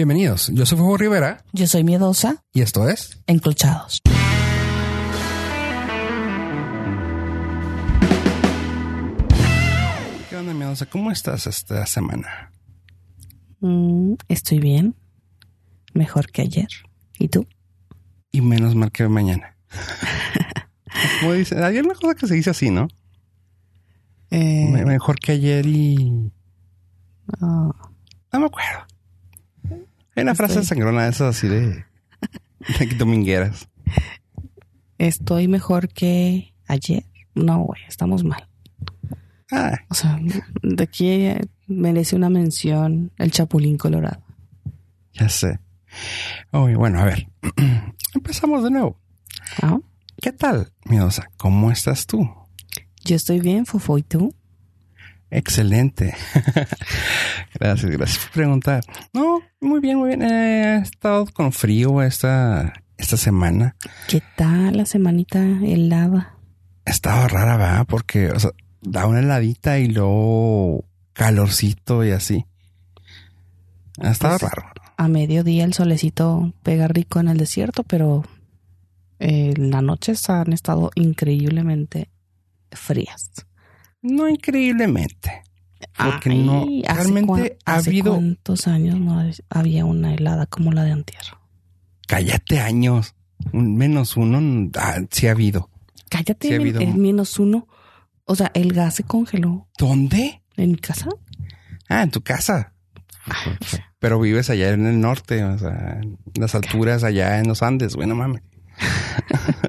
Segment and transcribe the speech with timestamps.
[0.00, 4.02] Bienvenidos, yo soy Fuego Rivera Yo soy miedosa, y esto es enclochados.
[10.28, 10.86] ¿Qué onda, miedosa?
[10.86, 12.50] ¿Cómo estás esta semana?
[13.60, 14.94] Mm, estoy bien.
[15.94, 16.68] Mejor que ayer.
[17.18, 17.46] ¿Y tú?
[18.32, 19.56] Y menos mal que mañana.
[21.20, 22.88] Como dice, hay una cosa que se dice así, ¿no?
[24.30, 26.30] Eh, Me- Mejor que ayer y...
[27.40, 27.72] oh,
[28.32, 28.84] No me acuerdo.
[30.16, 31.84] Hay una frase Estoy- sangrona de esas así de...
[32.78, 33.68] de domingueras.
[34.98, 37.04] estoy mejor que ayer.
[37.34, 38.48] No, güey, estamos mal.
[39.52, 40.18] Ah, O sea,
[40.62, 41.28] de aquí
[41.68, 44.22] merece una mención el Chapulín Colorado.
[45.12, 45.60] ya sé.
[46.52, 47.28] Uy, bueno, a ver.
[48.14, 48.98] Empezamos de nuevo.
[49.62, 49.78] ¿Ah?
[50.20, 51.28] ¿Qué tal, miedosa?
[51.36, 52.28] ¿Cómo estás tú?
[53.04, 54.34] Yo estoy bien, Fofo, ¿y tú?
[55.30, 56.14] Excelente.
[57.58, 58.84] gracias, gracias por preguntar.
[59.12, 60.22] No, muy bien, muy bien.
[60.22, 63.76] Eh, he estado con frío esta, esta semana.
[64.08, 66.34] ¿Qué tal la semanita helada?
[66.84, 67.86] Ha estado rara, ¿verdad?
[67.88, 68.50] Porque, o sea,
[68.82, 72.46] da una heladita y luego calorcito y así.
[74.00, 74.68] Ha estado Pues, raro.
[74.98, 78.24] A mediodía el solecito pega rico en el desierto, pero
[79.18, 82.08] eh, las noches han estado increíblemente
[82.70, 83.30] frías.
[84.08, 85.42] No increíblemente.
[85.96, 90.72] Porque no, Ay, ¿hace realmente ha hace habido, ¿Cuántos años no había una helada como
[90.72, 91.22] la de antier?
[92.06, 93.14] cállate años,
[93.52, 95.70] un menos uno, ah, sí ha habido.
[96.08, 96.80] Cállate, Sí ha men- habido.
[96.80, 97.66] el menos uno.
[98.24, 100.42] O sea, el gas se congeló ¿Dónde?
[100.56, 101.08] en mi casa.
[101.88, 102.72] Ah, en tu casa.
[103.98, 107.94] Pero vives allá en el norte, o sea, en las alturas allá en los Andes,
[107.96, 108.42] güey, no mames.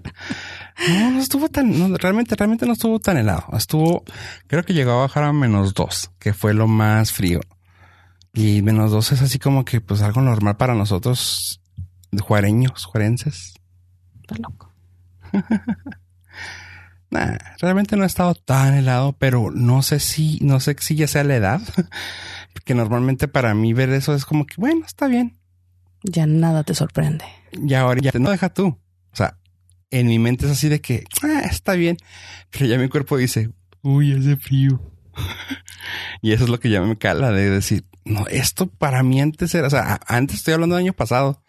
[0.90, 3.46] no, no estuvo tan, no, realmente, realmente no estuvo tan helado.
[3.54, 4.04] Estuvo,
[4.48, 7.42] creo que llegó a bajar a menos dos, que fue lo más frío.
[8.34, 11.62] Y menos dos es así como que, pues, algo normal para nosotros,
[12.20, 13.54] juareños, juarenses.
[14.22, 14.72] Está loco.
[17.10, 21.08] Nah, realmente no ha estado tan helado, pero no sé si, no sé si ya
[21.08, 21.62] sea la edad.
[22.54, 25.40] Porque normalmente para mí ver eso es como que, bueno, está bien.
[26.04, 27.26] Ya nada te sorprende.
[27.54, 28.68] Y ahora ya no deja tú.
[28.68, 29.38] O sea,
[29.92, 31.98] en mi mente es así de que "Ah, está bien,
[32.52, 34.82] pero ya mi cuerpo dice, uy, hace frío.
[36.22, 39.54] y eso es lo que ya me cala de decir, no, esto para mí antes
[39.56, 41.44] era, o sea, antes estoy hablando del año pasado.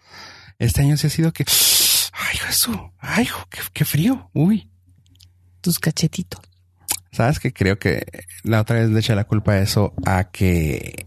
[0.59, 1.45] Este año sí ha sido que,
[2.13, 3.29] ay, Jesús, ay,
[3.73, 4.71] qué frío, uy.
[5.61, 6.41] Tus cachetitos.
[7.13, 8.05] Sabes que creo que
[8.43, 11.07] la otra vez le eché la culpa a eso a que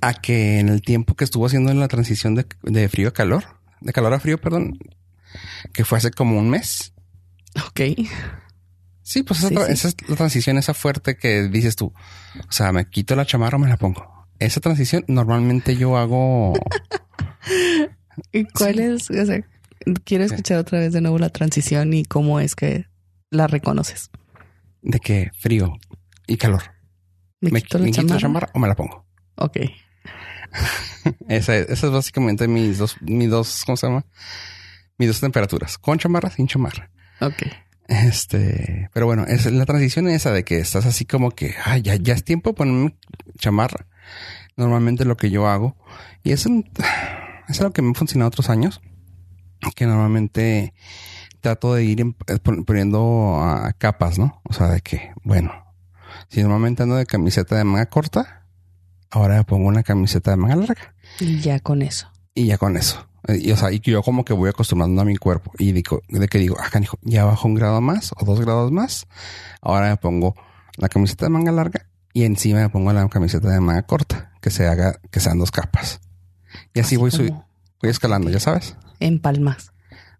[0.00, 3.12] a que en el tiempo que estuvo haciendo en la transición de, de frío a
[3.12, 3.44] calor,
[3.80, 4.78] de calor a frío, perdón,
[5.72, 6.92] que fue hace como un mes.
[7.66, 7.80] Ok.
[9.02, 9.72] Sí, pues esa, Sí, tra- sí.
[9.72, 11.92] esa es la transición esa fuerte que dices tú.
[12.48, 14.28] O sea, me quito la chamarra o me la pongo.
[14.38, 16.52] Esa transición normalmente yo hago
[18.32, 19.10] ¿Y cuál es?
[19.10, 19.40] O sea,
[20.04, 22.86] quiero escuchar otra vez de nuevo la transición y cómo es que
[23.30, 24.10] la reconoces.
[24.82, 25.72] de que frío
[26.26, 26.62] y calor.
[27.40, 28.20] Me, Me, quito la me quito la chamarra.
[28.20, 29.06] chamarra o me la pongo.
[29.36, 29.56] Ok.
[31.28, 34.04] Esa, esa es básicamente mis dos, mis dos, ¿cómo se llama?
[35.00, 36.90] Mis dos temperaturas, con chamarra, sin chamarra.
[37.22, 37.42] Ok.
[37.88, 41.96] Este, pero bueno, es la transición esa de que estás así como que, ay, ya,
[41.96, 42.96] ya es tiempo de ponerme
[43.38, 43.86] chamarra.
[44.56, 45.74] Normalmente lo que yo hago,
[46.22, 46.70] y es, un-
[47.48, 48.82] es algo que me ha funcionado otros años,
[49.74, 50.74] que normalmente
[51.40, 54.42] trato de ir eh, pon- poniendo ah, capas, ¿no?
[54.44, 55.50] O sea, de que, bueno,
[56.28, 58.46] si normalmente ando de camiseta de manga corta,
[59.10, 60.94] ahora pongo una camiseta de manga larga.
[61.18, 62.10] Y ya con eso.
[62.34, 63.08] Y ya con eso.
[63.28, 65.52] Eh, Y, o sea, y que yo como que voy acostumbrando a mi cuerpo.
[65.58, 68.70] Y digo, de que digo, ah, canijo, ya bajo un grado más o dos grados
[68.72, 69.06] más.
[69.60, 70.34] Ahora me pongo
[70.76, 74.50] la camiseta de manga larga y encima me pongo la camiseta de manga corta, que
[74.50, 76.00] se haga, que sean dos capas.
[76.74, 77.48] Y así, voy, sub- como
[77.80, 78.76] voy escalando, ya sabes.
[78.98, 79.72] Empalmas.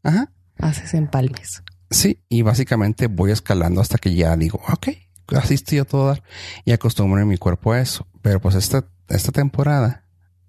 [0.02, 0.30] Ajá.
[0.58, 1.62] Haces empalmes.
[1.90, 2.22] Sí.
[2.28, 4.88] Y básicamente voy escalando hasta que ya digo, ok,
[5.36, 6.22] así estoy a todo dar.
[6.64, 8.06] Y acostumbro mi cuerpo a eso.
[8.22, 10.04] Pero pues esta, esta temporada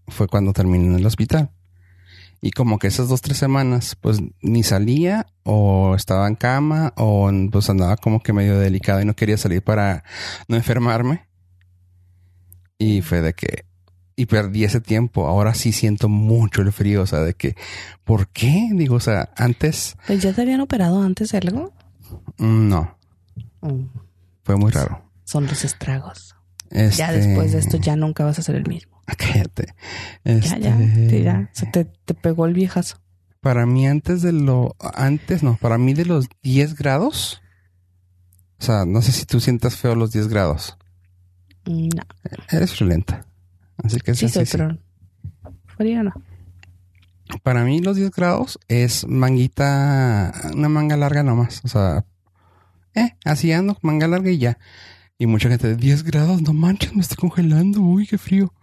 [0.08, 1.50] fue cuando terminé en el hospital.
[2.44, 7.30] Y como que esas dos, tres semanas, pues ni salía o estaba en cama o
[7.52, 10.04] pues andaba como que medio delicado y no quería salir para
[10.48, 11.28] no enfermarme.
[12.80, 13.66] Y fue de que,
[14.16, 15.28] y perdí ese tiempo.
[15.28, 17.04] Ahora sí siento mucho el frío.
[17.04, 17.56] O sea, de que,
[18.04, 18.70] ¿por qué?
[18.74, 21.72] Digo, o sea, antes, Pues ya te habían operado antes algo.
[22.38, 22.98] mm, no,
[23.62, 23.86] Mm,
[24.44, 25.04] fue muy raro.
[25.26, 26.36] Son los estragos.
[26.72, 26.98] Este...
[26.98, 28.91] Ya después de esto ya nunca vas a ser el mismo.
[29.18, 29.74] Cállate.
[30.24, 31.50] Este, ya, ya.
[31.54, 32.98] Se te, te pegó el viejazo.
[33.40, 34.76] Para mí antes de lo...
[34.94, 37.42] Antes no, para mí de los 10 grados.
[38.60, 40.78] O sea, no sé si tú sientas feo los 10 grados.
[41.66, 42.04] No,
[42.50, 43.26] Eres violenta.
[43.84, 44.58] Así que sí sí, soy, sí.
[44.58, 44.78] pero
[45.66, 46.14] frío, no.
[47.44, 51.62] Para mí los 10 grados es manguita, una manga larga nomás.
[51.64, 52.06] O sea,
[52.94, 54.58] eh, así ando, manga larga y ya.
[55.18, 58.54] Y mucha gente de 10 grados, no manches, me estoy congelando, uy, qué frío.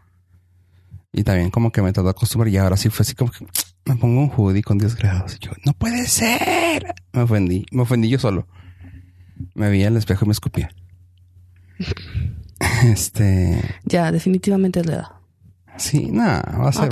[1.12, 3.46] Y también como que me trató de acostumbrar y ahora sí fue así como que
[3.86, 5.36] me pongo un hoodie con 10 grados.
[5.36, 6.94] Y yo, no puede ser.
[7.12, 8.46] Me ofendí, me ofendí yo solo.
[9.54, 10.68] Me vi al espejo y me escupía.
[12.84, 13.60] este.
[13.84, 15.08] Ya, definitivamente es la edad.
[15.76, 16.42] Sí, nada.
[16.52, 16.88] No vas a-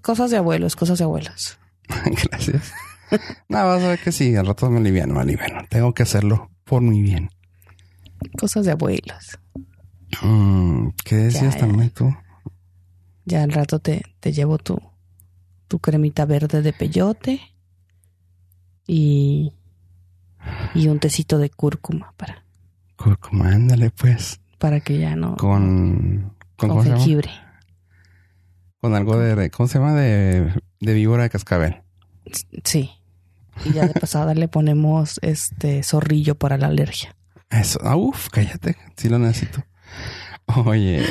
[0.00, 1.58] cosas, de abuelos, cosas de abuelas.
[2.30, 2.72] Gracias.
[3.48, 5.62] No, vas a ver que sí, al rato me aliviano, me aliviano.
[5.68, 7.28] Tengo que hacerlo por mi bien.
[8.38, 9.38] Cosas de abuelas.
[10.22, 11.60] Mm, ¿Qué decías ya.
[11.60, 12.14] también tú?
[13.24, 14.78] Ya al rato te, te llevo tu,
[15.68, 17.40] tu cremita verde de peyote
[18.86, 19.52] y,
[20.74, 22.44] y un tecito de cúrcuma para,
[22.96, 24.40] Cúrcuma, ándale pues.
[24.58, 25.36] para que ya no...
[25.36, 27.30] Con, con, con jengibre.
[28.80, 29.94] Con algo de, ¿cómo se llama?
[29.94, 31.82] De, de víbora de cascabel.
[32.64, 32.90] Sí.
[33.64, 37.14] Y ya de pasada le ponemos este zorrillo para la alergia.
[37.50, 39.64] Eso, ah, uf, cállate, sí lo necesito.
[40.64, 41.04] Oye,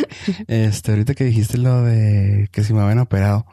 [0.48, 3.46] este, ahorita que dijiste lo de que si me habían operado,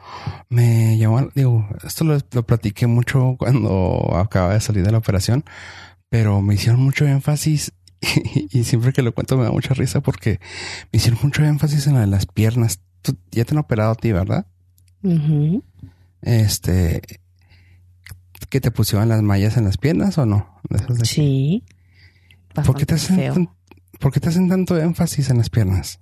[0.48, 5.44] me llamó, digo, esto lo, lo platiqué mucho cuando acaba de salir de la operación,
[6.08, 7.72] pero me hicieron mucho énfasis
[8.50, 10.40] y, siempre que lo cuento me da mucha risa porque
[10.92, 12.80] me hicieron mucho énfasis en la de las piernas.
[13.02, 14.46] Tú ya te han operado a ti, ¿verdad?
[15.02, 15.62] Ujú.
[16.22, 17.02] Este,
[18.48, 20.60] que te pusieron las mallas en las piernas o no?
[21.04, 21.64] Sí.
[22.54, 23.50] ¿Por qué, te hacen,
[24.00, 26.00] ¿Por qué te hacen tanto énfasis en las piernas?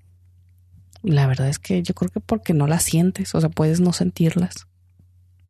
[1.03, 3.93] La verdad es que yo creo que porque no las sientes, o sea, puedes no
[3.93, 4.67] sentirlas.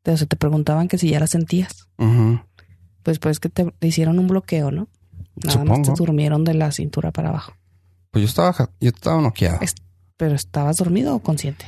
[0.07, 1.89] O sea, te preguntaban que si ya las sentías.
[3.03, 4.89] Pues pues que te, hicieron un bloqueo, ¿no?
[5.45, 7.55] Nada más te durmieron de la cintura para abajo.
[8.11, 9.59] Pues yo estaba, yo estaba noqueado.
[9.61, 9.75] Es-
[10.17, 11.65] ¿Pero estabas dormido o consciente?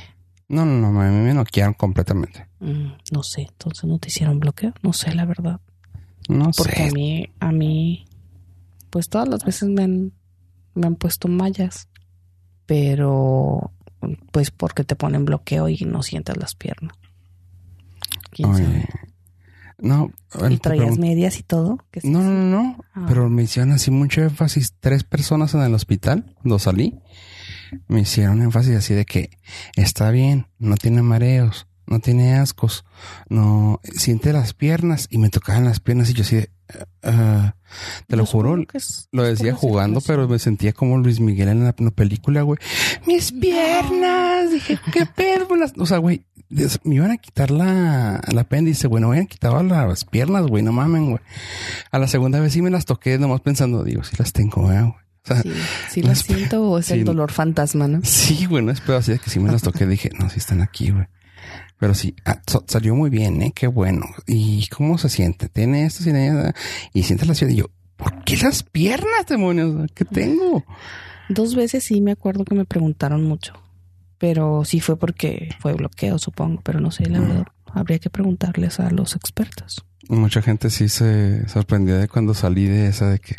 [0.47, 2.47] No, no, no, a mí me noquearon completamente.
[2.59, 4.73] Mm, no sé, entonces no te hicieron bloqueo.
[4.81, 5.59] No sé, la verdad.
[6.29, 6.83] No Porque sé.
[6.87, 8.05] a mí, a mí,
[8.89, 10.13] pues todas las veces me han,
[10.77, 11.89] me han puesto mallas.
[12.65, 13.71] Pero,
[14.31, 16.95] pues porque te ponen bloqueo y no sientes las piernas.
[18.31, 18.89] ¿Quién Oye, sabe?
[19.79, 21.77] No, bueno, ¿Y traías medias y todo?
[21.91, 22.83] ¿Qué no, no, no, no.
[22.93, 23.05] Ah.
[23.07, 24.73] Pero me hicieron así mucho énfasis.
[24.79, 26.99] Tres personas en el hospital, cuando salí,
[27.87, 29.29] me hicieron énfasis así de que
[29.75, 32.85] está bien, no tiene mareos, no tiene ascos,
[33.29, 36.49] no siente las piernas y me tocaban las piernas y yo así de,
[37.03, 37.55] ah,
[38.07, 41.49] te lo juro, es- Lo es decía la jugando, pero me sentía como Luis Miguel
[41.49, 42.59] en la, la película, güey.
[43.05, 44.51] Mis piernas.
[44.51, 45.47] Dije, ¿qué pedo?
[45.47, 46.25] con las-?" O sea, güey,
[46.83, 49.01] me iban a quitar la, el apéndice, güey.
[49.01, 50.63] No me habían quitado las piernas, güey.
[50.63, 51.21] No mamen, güey.
[51.91, 54.77] A la segunda vez sí me las toqué, nomás pensando, digo, sí las tengo, güey.
[54.77, 55.51] O sea, Sí,
[55.91, 56.93] sí la las- siento o es sí.
[56.93, 57.99] el dolor fantasma, ¿no?
[58.03, 59.85] sí, güey, no es pedo así de que sí me las toqué.
[59.85, 61.05] Dije, no, sí están aquí, güey.
[61.79, 63.51] Pero sí, ah, salió muy bien, ¿eh?
[63.55, 64.05] Qué bueno.
[64.25, 65.47] ¿Y cómo se siente?
[65.49, 66.53] Tiene esto, tiene?
[66.93, 67.55] Y siente las piernas.
[67.55, 69.91] Y yo, ¿por qué las piernas, demonios?
[69.93, 70.63] ¿Qué tengo?
[71.29, 73.53] Dos veces sí me acuerdo que me preguntaron mucho.
[74.17, 76.61] Pero sí fue porque fue bloqueo, supongo.
[76.63, 77.45] Pero no sé, la verdad.
[77.73, 79.85] Habría que preguntarles a los expertos.
[80.09, 83.35] Mucha gente sí se sorprendió de cuando salí de esa de que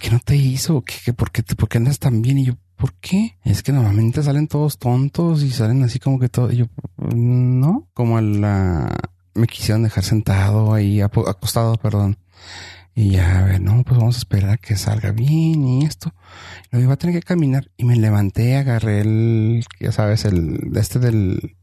[0.00, 0.82] ¿qué no te hizo?
[0.82, 2.38] ¿Qué, qué- por, qué por qué andas tan bien?
[2.38, 3.38] Y yo, ¿por qué?
[3.44, 6.52] Es que normalmente salen todos tontos y salen así como que todo.
[6.52, 6.66] Y yo,
[6.98, 8.94] no, como la
[9.32, 12.18] me quisieron dejar sentado ahí, acostado, perdón.
[12.94, 16.12] Y ya, a ver, no, pues vamos a esperar a que salga bien y esto.
[16.72, 20.98] Lo iba a tener que caminar y me levanté, agarré el, ya sabes, el, este
[20.98, 21.56] del,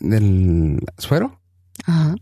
[0.00, 1.40] del suero
[1.86, 2.14] Ajá.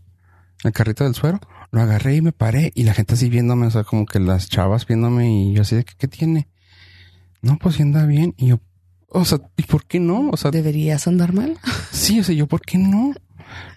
[0.63, 3.71] el carrito del suero, lo agarré y me paré y la gente así viéndome, o
[3.71, 6.47] sea, como que las chavas viéndome y yo así de que, ¿qué tiene?
[7.41, 8.33] No, pues sí anda bien.
[8.37, 8.59] Y yo,
[9.09, 10.29] o sea, ¿y por qué no?
[10.31, 11.57] O sea, ¿Deberías andar mal?
[11.91, 13.13] sí, o sea, yo, ¿por qué no?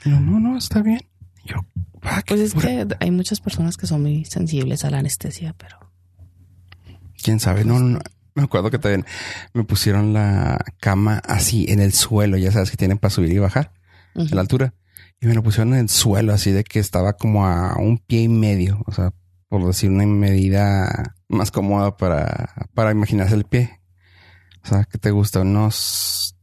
[0.04, 1.00] No, no, no, está bien.
[1.44, 1.56] Yo,
[2.02, 5.54] ah, Pues es pura- que hay muchas personas que son muy sensibles a la anestesia,
[5.56, 5.78] pero
[7.22, 8.00] quién sabe, no, no, no.
[8.34, 9.04] Me acuerdo que también
[9.54, 13.38] me pusieron la cama así en el suelo, ya sabes que tienen para subir y
[13.38, 13.72] bajar.
[14.14, 14.72] En la altura.
[15.20, 18.22] Y me lo pusieron en el suelo, así de que estaba como a un pie
[18.22, 18.82] y medio.
[18.86, 19.12] O sea,
[19.48, 23.80] por decir una medida más cómoda para, para imaginarse el pie.
[24.62, 26.36] O sea, que te gusta unos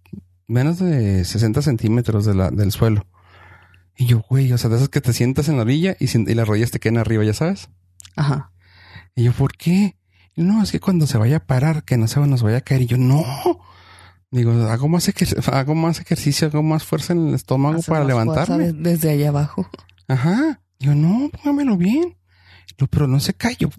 [0.48, 3.06] menos de 60 centímetros de la, del suelo.
[3.96, 6.29] Y yo, güey, o sea, de esas que te sientas en la orilla y, sin-
[6.29, 7.70] y las rodillas te quedan arriba, ya sabes.
[8.15, 8.51] Ajá.
[9.15, 9.98] Y yo, ¿por qué?
[10.36, 12.84] No, es que cuando se vaya a parar, que no se nos vaya a caer.
[12.84, 13.24] Y yo, no.
[14.29, 15.10] Digo, hago más,
[15.51, 18.65] hago más ejercicio, hago más fuerza en el estómago para levantarme.
[18.74, 19.67] de- desde allá abajo.
[20.08, 20.62] Ajá.
[20.79, 22.17] Digo, no, póngamelo bien.
[22.77, 23.70] Digo, pero no se cayó.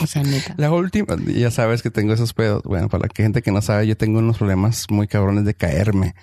[0.00, 0.54] O sea, neta.
[0.58, 2.62] La última, ya sabes que tengo esos pedos.
[2.64, 6.14] Bueno, para la gente que no sabe, yo tengo unos problemas muy cabrones de caerme.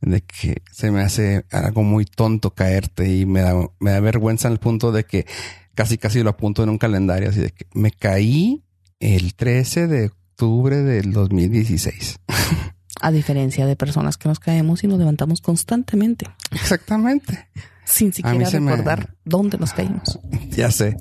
[0.00, 4.48] de que se me hace algo muy tonto caerte y me da, me da vergüenza
[4.48, 5.26] al punto de que
[5.74, 8.64] casi casi lo apunto en un calendario así de que me caí
[9.00, 12.18] el 13 de octubre del 2016.
[13.00, 16.26] A diferencia de personas que nos caemos y nos levantamos constantemente.
[16.50, 17.48] Exactamente.
[17.84, 20.18] Sin siquiera recordar dónde nos caímos.
[20.50, 20.96] Ya sé.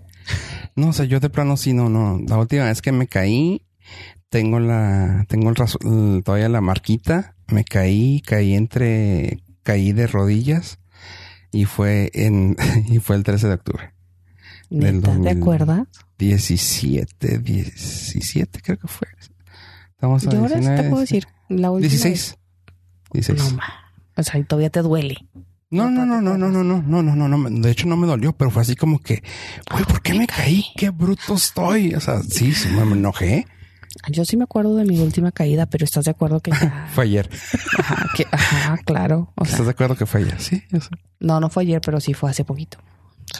[0.76, 2.20] No, o sea, yo de plano sí, no, no.
[2.28, 3.66] La última vez que me caí,
[4.30, 7.36] tengo la, tengo el, todavía la marquita.
[7.48, 10.80] Me caí, caí entre, caí de rodillas
[11.52, 13.94] y fue en, y fue el 13 de octubre.
[14.70, 15.88] ¿Neta, ¿Te acuerdas?
[16.18, 19.08] 17, 17 creo que fue.
[19.92, 22.38] Estamos a Yo ahora te puedo decir, la última 16.
[23.14, 23.54] 16.
[23.54, 23.60] No,
[24.18, 25.18] o sea, y todavía te duele.
[25.72, 27.50] No, no, no, no, no, no, no, no, no, no, no.
[27.50, 29.24] De hecho, no me dolió, pero fue así como que,
[29.72, 30.64] güey, ¿por qué me caí?
[30.78, 31.96] Qué bruto estoy.
[31.96, 33.48] O sea, sí, sí, me enojé.
[34.10, 36.52] Yo sí me acuerdo de mi última caída, pero ¿estás de acuerdo que
[36.94, 37.30] fue ayer?
[37.80, 39.34] Ajá, que, ajá claro.
[39.42, 40.40] ¿Estás de acuerdo que fue ayer?
[40.40, 40.90] Sí, sé.
[41.20, 42.78] No, no fue ayer, pero sí fue hace poquito.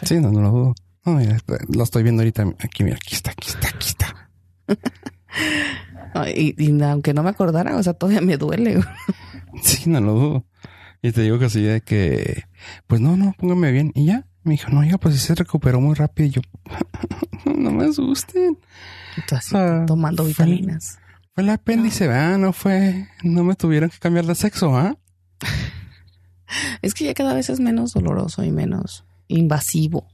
[0.02, 0.74] Sí, no, no lo dudo.
[1.04, 2.42] No, mira, lo estoy viendo ahorita.
[2.58, 4.30] Aquí, mira, aquí está, aquí está, aquí está.
[6.34, 8.82] y, aunque no me acordara, o sea, todavía me duele.
[9.62, 10.46] sí, no lo dudo.
[11.06, 12.46] Y te digo que así de que,
[12.88, 13.92] pues no, no, póngame bien.
[13.94, 16.26] Y ya, me dijo, no, ya, pues sí se recuperó muy rápido.
[16.28, 16.40] Y yo,
[17.56, 18.58] no me asusten.
[19.86, 20.98] tomando vitaminas.
[21.32, 22.36] Fue, el apéndice, ah.
[22.38, 24.96] no fue, no me tuvieron que cambiar de sexo, ¿ah?
[26.82, 30.08] es que ya cada vez es menos doloroso y menos invasivo.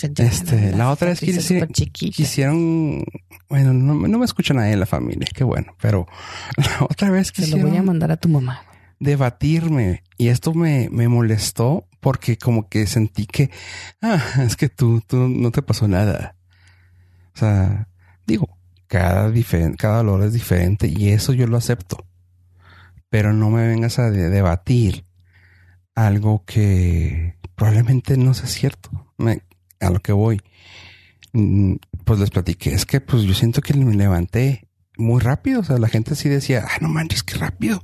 [0.00, 3.04] este, la, otra vez que quisieron,
[3.50, 6.06] bueno, no, me escuchan ahí en la familia, qué bueno, pero
[6.56, 8.62] la otra vez que Se lo voy a mandar a tu mamá.
[9.04, 13.50] Debatirme y esto me, me molestó porque como que sentí que,
[14.02, 16.36] ah, es que tú, tú no te pasó nada.
[17.34, 17.88] O sea,
[18.26, 19.32] digo, cada,
[19.76, 22.06] cada dolor es diferente y eso yo lo acepto.
[23.08, 25.04] Pero no me vengas a debatir
[25.94, 28.90] algo que probablemente no sea cierto.
[29.80, 30.40] A lo que voy,
[31.32, 35.60] mm, pues les platiqué, es que pues yo siento que me levanté muy rápido.
[35.60, 37.82] O sea, la gente sí decía, ah, no manches, qué rápido.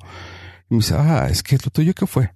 [0.71, 2.33] Y me dice, ah, es que lo tuyo qué fue.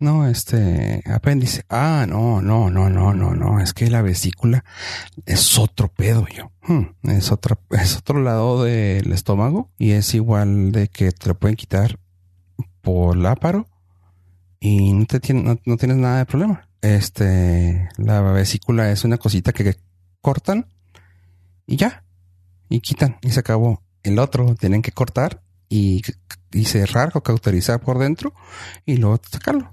[0.00, 1.64] No, este apéndice.
[1.68, 3.60] Ah, no, no, no, no, no, no.
[3.60, 4.64] Es que la vesícula
[5.26, 6.52] es otro pedo, yo.
[6.62, 11.36] Hmm, es otro, es otro lado del estómago y es igual de que te lo
[11.36, 11.98] pueden quitar
[12.80, 13.66] por láparo
[14.60, 16.68] y no te tiene, no, tienes nada de problema.
[16.80, 19.76] Este, la vesícula es una cosita que
[20.20, 20.66] cortan
[21.66, 22.04] y ya,
[22.68, 23.82] y quitan y se acabó.
[24.04, 26.02] El otro tienen que cortar y,
[26.52, 28.34] y cerrar o cauterizar por dentro
[28.86, 29.72] y luego sacarlo.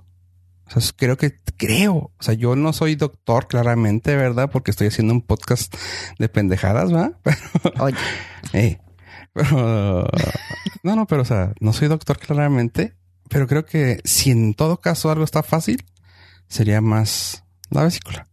[0.67, 4.49] O sea, creo que, creo, o sea, yo no soy doctor claramente, ¿verdad?
[4.51, 5.75] Porque estoy haciendo un podcast
[6.17, 7.11] de pendejadas, ¿va?
[7.23, 7.37] Pero,
[7.83, 7.97] Oye.
[8.53, 8.79] Eh,
[9.33, 10.07] pero,
[10.83, 12.95] no, no, pero, o sea, no soy doctor claramente,
[13.29, 15.85] pero creo que si en todo caso algo está fácil,
[16.47, 18.29] sería más la vesícula.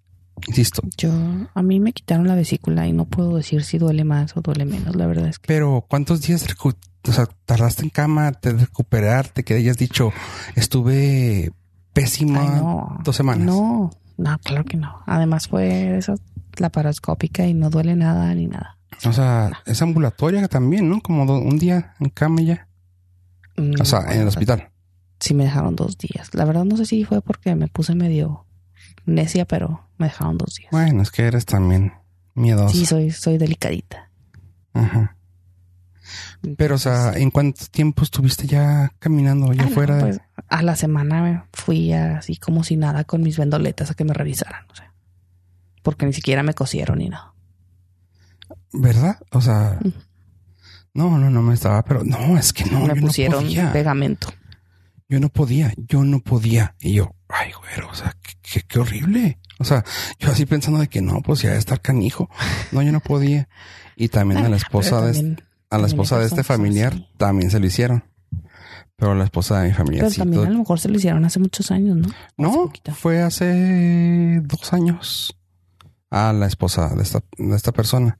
[0.46, 0.82] Insisto.
[0.96, 1.10] Yo,
[1.54, 4.64] a mí me quitaron la vesícula y no puedo decir si duele más o duele
[4.64, 5.46] menos, la verdad es que.
[5.46, 6.44] Pero, ¿cuántos días
[7.08, 10.12] o sea, tardaste en cama, te recuperarte, que hayas dicho,
[10.54, 11.52] estuve
[11.92, 13.46] pésima dos semanas.
[13.46, 15.02] No, no, claro que no.
[15.06, 16.14] Además fue esa
[16.56, 18.78] laparoscópica y no duele nada ni nada.
[19.04, 21.00] O sea, es ambulatoria también, ¿no?
[21.00, 22.68] Como un día en cama ya.
[23.56, 24.70] Mm, o sea, en el hospital.
[25.18, 26.34] Sí, me dejaron dos días.
[26.34, 28.46] La verdad no sé si fue porque me puse medio
[29.06, 30.70] necia, pero me dejaron dos días.
[30.70, 31.92] Bueno, es que eres también
[32.34, 32.74] miedosa.
[32.74, 34.10] Sí, soy, soy delicadita.
[34.74, 35.16] Ajá.
[36.56, 40.00] Pero, o sea, ¿en cuánto tiempo estuviste ya caminando allá afuera?
[40.00, 44.12] Pues, a la semana fui así como si nada con mis vendoletas a que me
[44.12, 44.92] revisaran, o sea,
[45.82, 47.34] porque ni siquiera me cosieron ni nada.
[48.72, 49.18] ¿Verdad?
[49.30, 49.78] O sea,
[50.94, 52.86] no, no, no me estaba, pero no, es que no.
[52.86, 54.28] Me pusieron pegamento.
[55.08, 56.74] Yo no podía, yo no podía.
[56.80, 59.38] Y yo, ay, güero, o sea, qué, qué, horrible.
[59.58, 59.84] O sea,
[60.18, 62.28] yo así pensando de que no, pues ya de estar canijo.
[62.72, 63.48] No, yo no podía.
[63.96, 65.36] Y también a la esposa de
[65.70, 68.04] a la esposa de este familiar también se lo hicieron.
[68.96, 71.40] Pero la esposa de mi familia Pero también a lo mejor se lo hicieron hace
[71.40, 72.08] muchos años, ¿no?
[72.36, 75.36] No, fue hace dos años
[76.10, 78.18] a la esposa de esta, de esta persona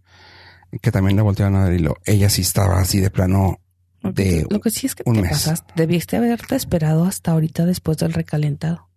[0.80, 3.60] que también le voltearon a ver y lo, ella sí estaba así de plano
[4.02, 8.12] de Lo que sí es que te pasaste, debiste haberte esperado hasta ahorita después del
[8.12, 8.88] recalentado.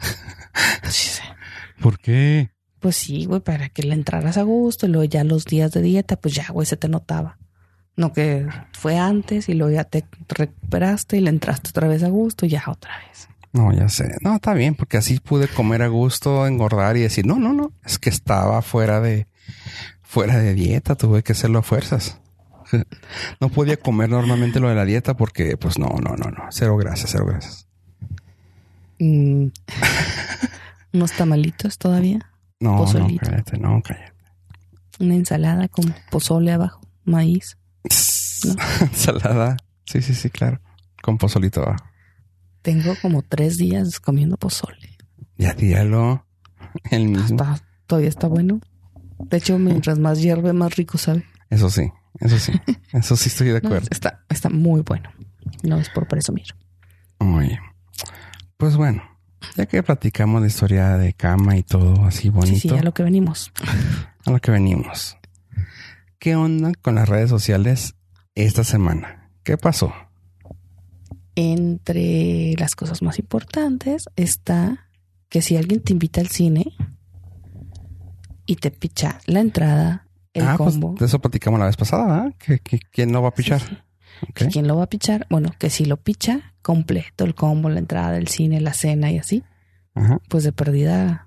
[1.80, 2.50] ¿Por qué?
[2.78, 5.82] Pues sí, güey, para que le entraras a gusto y luego ya los días de
[5.82, 7.38] dieta, pues ya, güey, se te notaba.
[7.96, 12.08] No que fue antes y luego ya te recuperaste y le entraste otra vez a
[12.08, 13.28] gusto y ya otra vez.
[13.52, 14.16] No, ya sé.
[14.22, 17.72] No, está bien, porque así pude comer a gusto, engordar y decir, no, no, no,
[17.84, 19.26] es que estaba fuera de,
[20.02, 22.20] fuera de dieta, tuve que hacerlo a fuerzas.
[23.40, 26.44] no podía comer normalmente lo de la dieta porque, pues no, no, no, no.
[26.50, 27.69] Cero gracias, cero gracias.
[29.00, 29.46] Mm.
[30.92, 32.18] Unos tamalitos todavía.
[32.60, 33.26] No, no, Pozolito.
[33.26, 34.12] cállate, no, cállate.
[34.98, 37.56] Una ensalada con pozole abajo, maíz.
[38.44, 38.54] No.
[38.80, 39.56] Ensalada.
[39.86, 40.60] Sí, sí, sí, claro.
[41.02, 41.84] Con pozolito abajo.
[42.62, 44.98] Tengo como tres días comiendo pozole.
[45.38, 46.26] Ya dígalo.
[46.90, 47.36] El mismo.
[47.42, 48.60] Está- todavía está bueno.
[49.18, 51.24] De hecho, mientras más hierve, más rico sabe.
[51.50, 51.90] Eso sí,
[52.20, 52.52] eso sí.
[52.92, 53.88] Eso sí estoy de No, acuerdo.
[53.90, 55.10] está, está muy bueno.
[55.62, 56.46] No es por presumir.
[57.18, 57.60] Muy bien.
[58.60, 59.02] Pues bueno,
[59.56, 62.92] ya que platicamos la historia de cama y todo así bonito, Sí, sí, a lo
[62.92, 63.50] que venimos.
[64.26, 65.16] a lo que venimos.
[66.18, 67.94] ¿Qué onda con las redes sociales
[68.34, 69.30] esta semana?
[69.44, 69.94] ¿Qué pasó?
[71.36, 74.90] Entre las cosas más importantes está
[75.30, 76.66] que si alguien te invita al cine
[78.44, 82.06] y te picha la entrada, el ah, combo, pues de eso platicamos la vez pasada,
[82.06, 82.34] ¿verdad?
[82.38, 83.60] ¿Que, que- quién no va a pichar?
[83.62, 83.76] Sí,
[84.36, 84.46] sí.
[84.52, 85.26] ¿quién lo va a pichar?
[85.30, 89.18] Bueno, que si lo picha completo, el combo, la entrada del cine, la cena y
[89.18, 89.42] así,
[89.94, 90.18] Ajá.
[90.28, 91.26] pues de perdida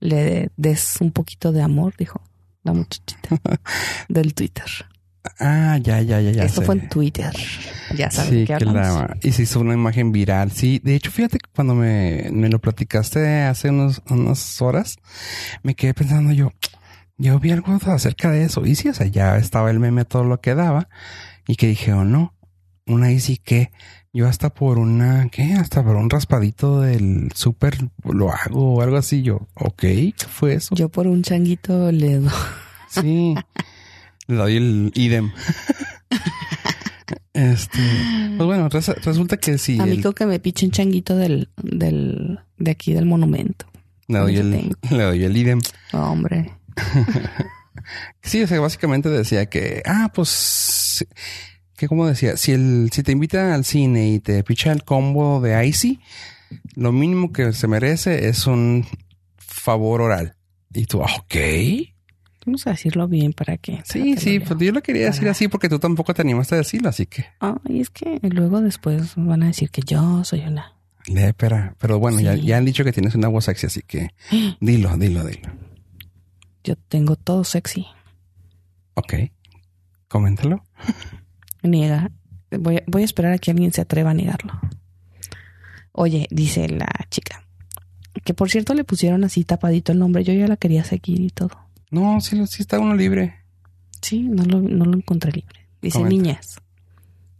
[0.00, 2.20] le des un poquito de amor, dijo
[2.64, 3.28] la muchachita
[4.08, 4.64] del Twitter.
[5.38, 6.44] Ah, ya, ya, ya, ya.
[6.44, 6.66] Esto sé.
[6.66, 7.32] fue en Twitter.
[7.96, 10.50] Ya sabes Sí, que la, y se hizo una imagen viral.
[10.50, 14.96] Sí, de hecho, fíjate que cuando me, me lo platicaste hace unos, unas horas,
[15.62, 16.52] me quedé pensando yo,
[17.18, 18.66] yo vi algo acerca de eso.
[18.66, 20.88] Y sí, o sea, ya estaba el meme todo lo que daba.
[21.46, 22.34] Y que dije, oh no,
[22.86, 23.70] una Easy que
[24.12, 25.54] yo hasta por una, ¿qué?
[25.54, 29.22] Hasta por un raspadito del súper lo hago o algo así.
[29.22, 30.74] Yo, ok, ¿qué fue eso?
[30.74, 32.30] Yo por un changuito le doy.
[32.88, 33.34] Sí.
[34.26, 35.32] Le doy el idem.
[37.32, 37.78] este,
[38.36, 39.74] pues bueno, res- resulta que sí.
[39.74, 43.66] el- Amigo que me piche un changuito del, del, de aquí del monumento.
[44.08, 45.60] le doy el, le doy el idem.
[45.92, 46.52] Hombre.
[48.22, 51.04] Sí, o sea, básicamente decía que, ah, pues,
[51.82, 55.40] que como decía, si el, si te invitan al cine y te picha el combo
[55.40, 55.98] de Icy,
[56.76, 58.86] lo mínimo que se merece es un
[59.36, 60.36] favor oral.
[60.72, 61.34] Y tú, ah, ok.
[62.46, 63.82] Vamos a decirlo bien para que.
[63.84, 66.88] Sí, sí, pues yo lo quería decir así porque tú tampoco te animaste a decirlo,
[66.88, 70.72] así que Ay, es que luego después van a decir que yo soy una.
[71.08, 71.74] lépera.
[71.80, 74.10] Pero bueno, ya, ya han dicho que tienes una voz sexy, así que
[74.60, 75.50] dilo, dilo, dilo.
[76.62, 77.86] Yo tengo todo sexy.
[78.94, 79.14] Ok.
[80.06, 80.62] Coméntalo.
[81.62, 82.10] Niega.
[82.58, 84.52] Voy, a- voy a esperar a que alguien se atreva a negarlo.
[85.92, 87.42] Oye, dice la chica.
[88.24, 90.24] Que por cierto le pusieron así tapadito el nombre.
[90.24, 91.50] Yo ya la quería seguir y todo.
[91.90, 93.34] No, sí, sí está uno libre.
[94.00, 95.66] Sí, no lo, no lo encontré libre.
[95.80, 96.16] Dice, Comenta.
[96.22, 96.56] niñas,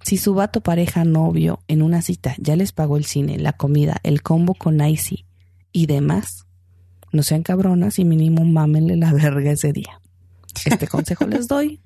[0.02, 3.98] si su vato, pareja, novio, en una cita ya les pagó el cine, la comida,
[4.02, 5.24] el combo con Icy
[5.70, 6.44] y demás,
[7.12, 10.00] no sean cabronas y mínimo mámenle la verga ese día.
[10.64, 11.80] Este consejo les doy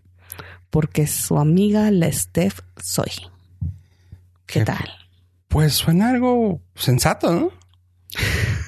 [0.70, 3.11] porque su amiga la Steph soy.
[4.46, 4.88] ¿Qué Qué- tal?
[5.48, 7.50] Pues suena algo sensato, ¿no?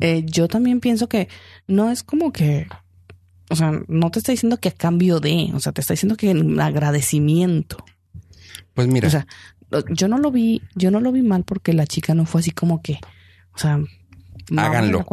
[0.00, 1.28] Eh, yo también pienso que
[1.66, 2.66] no es como que,
[3.48, 6.16] o sea, no te está diciendo que a cambio de, o sea, te está diciendo
[6.16, 7.78] que en agradecimiento.
[8.74, 9.26] Pues mira, O sea,
[9.90, 12.50] yo no lo vi, yo no lo vi mal porque la chica no fue así
[12.50, 12.98] como que,
[13.54, 13.80] o sea,
[14.56, 15.06] Háganlo.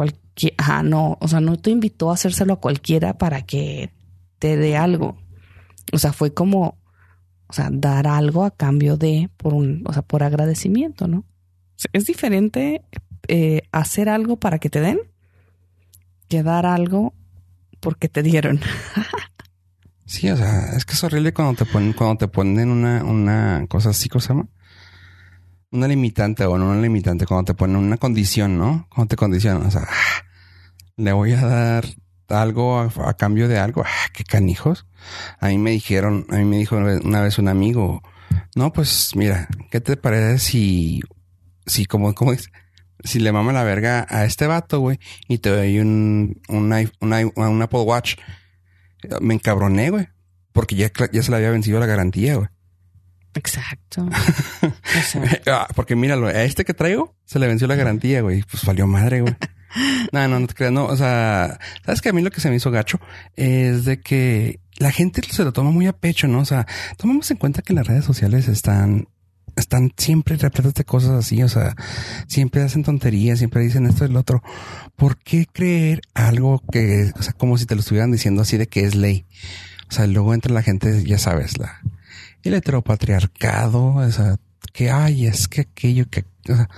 [0.58, 3.90] ajá, no, o sea, no te invitó a hacérselo a cualquiera para que
[4.38, 5.18] te dé algo.
[5.92, 6.78] O sea, fue como,
[7.46, 11.24] o sea, dar algo a cambio de, por un, o sea, por agradecimiento, ¿no?
[11.92, 12.82] Es diferente
[13.28, 14.98] eh, hacer algo para que te den
[16.28, 17.14] que dar algo
[17.80, 18.60] porque te dieron.
[20.04, 23.66] sí, o sea, es que es horrible cuando te ponen, cuando te ponen una, una
[23.68, 24.48] cosa así, ¿cómo se llama?
[25.70, 28.86] Una limitante o no una limitante, cuando te ponen una condición, ¿no?
[28.90, 29.86] Cuando te condicionan, o sea,
[30.96, 31.84] le voy a dar
[32.28, 34.86] algo a, a cambio de algo, ah, qué canijos.
[35.40, 38.02] A mí me dijeron, a mí me dijo una vez- un amigo,
[38.54, 41.00] no, pues mira, ¿qué te parece si,
[41.66, 42.50] si como, como dice,
[43.04, 47.32] si le mama la verga a este vato, güey, y te doy un, un, un,
[47.36, 48.16] un Apple Watch?
[49.20, 50.08] Me encabroné, güey,
[50.52, 52.48] porque ya, ya se le había vencido la garantía, güey.
[53.34, 54.08] Exacto.
[55.46, 58.42] Ah, porque míralo, a este que traigo se le venció la garantía, güey.
[58.50, 59.36] Pues valió madre, güey.
[60.12, 60.72] No, no, no te creas.
[60.72, 63.00] No, o sea, sabes que a mí lo que se me hizo gacho
[63.36, 66.40] es de que la gente se lo toma muy a pecho, ¿no?
[66.40, 69.08] O sea, tomemos en cuenta que las redes sociales están,
[69.56, 71.42] están siempre repletas de cosas así.
[71.42, 71.74] O sea,
[72.26, 74.42] siempre hacen tonterías, siempre dicen esto y lo otro.
[74.96, 78.68] ¿Por qué creer algo que, o sea, como si te lo estuvieran diciendo así de
[78.68, 79.26] que es ley?
[79.90, 81.80] O sea, luego entra la gente, ya sabes, la,
[82.42, 84.36] el heteropatriarcado, o sea,
[84.72, 86.68] que ay, es que aquello que, o sea,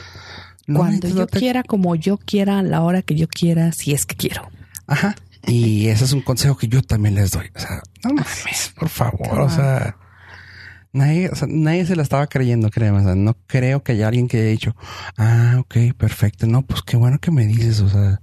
[0.70, 3.92] no cuando yo darte- quiera, como yo quiera, a la hora que yo quiera, si
[3.92, 4.48] es que quiero.
[4.86, 5.14] Ajá.
[5.46, 7.46] Y ese es un consejo que yo también les doy.
[7.54, 9.40] O sea, no mames, por favor.
[9.40, 9.96] O sea,
[10.92, 12.98] nadie, o sea, nadie se la estaba creyendo, créeme.
[12.98, 14.76] O sea, no creo que haya alguien que haya dicho,
[15.16, 16.46] ah, ok, perfecto.
[16.46, 17.80] No, pues qué bueno que me dices.
[17.80, 18.20] O sea,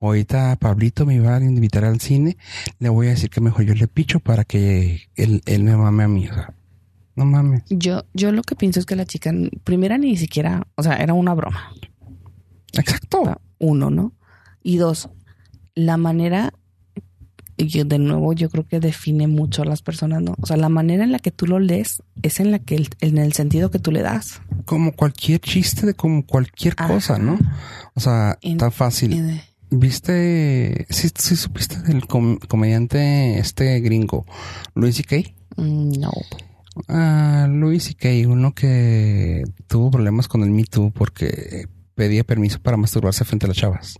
[0.00, 2.36] ahorita Pablito me iba a invitar al cine.
[2.80, 6.02] Le voy a decir que mejor yo le picho para que él, él me mame
[6.02, 6.28] a mí.
[6.28, 6.52] O sea,
[7.16, 7.62] no mames.
[7.70, 9.32] Yo, yo lo que pienso es que la chica,
[9.64, 11.72] primera ni siquiera, o sea, era una broma.
[12.72, 13.40] Exacto.
[13.58, 14.12] Uno, ¿no?
[14.62, 15.08] Y dos,
[15.74, 16.52] la manera,
[17.56, 20.34] y yo de nuevo yo creo que define mucho a las personas, ¿no?
[20.40, 22.88] O sea, la manera en la que tú lo lees es en la que, el-
[23.00, 24.40] en el sentido que tú le das.
[24.66, 26.92] Como cualquier chiste de como cualquier Ajá.
[26.92, 27.38] cosa, ¿no?
[27.94, 29.40] O sea, En- tan fácil.
[29.70, 30.86] ¿Viste?
[30.90, 34.24] Sí, sí supiste del com- comediante este gringo,
[34.74, 35.16] Louis C.K.?
[35.56, 35.92] mm,
[36.76, 36.82] no.
[36.88, 42.76] Ah, Louis C.K., uno que tuvo problemas con el Me Too porque pedía permiso para
[42.76, 43.98] masturbarse frente a las chavas.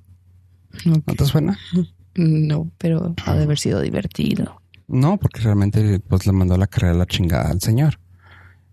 [0.85, 1.59] ¿No te suena?
[2.19, 4.63] No, pero ha de haber sido divertido.
[4.89, 8.01] No, porque realmente pues le mandó la carrera a la chingada al señor.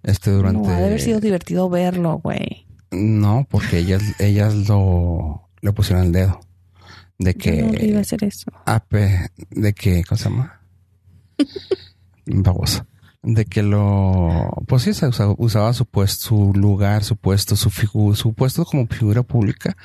[0.01, 0.61] Este durante...
[0.65, 2.65] No, ha de haber sido divertido verlo, güey.
[2.91, 6.39] No, porque ellas, ellas lo le pusieron el dedo.
[7.17, 8.51] De Yo no iba a que hacer eso.
[8.65, 10.61] ape, de que, ¿cómo se llama?
[12.25, 12.85] Babosa.
[13.25, 17.69] De que lo, pues sí, se usaba, usaba su puesto, su lugar, su puesto, su
[17.69, 19.77] figura, su puesto como figura pública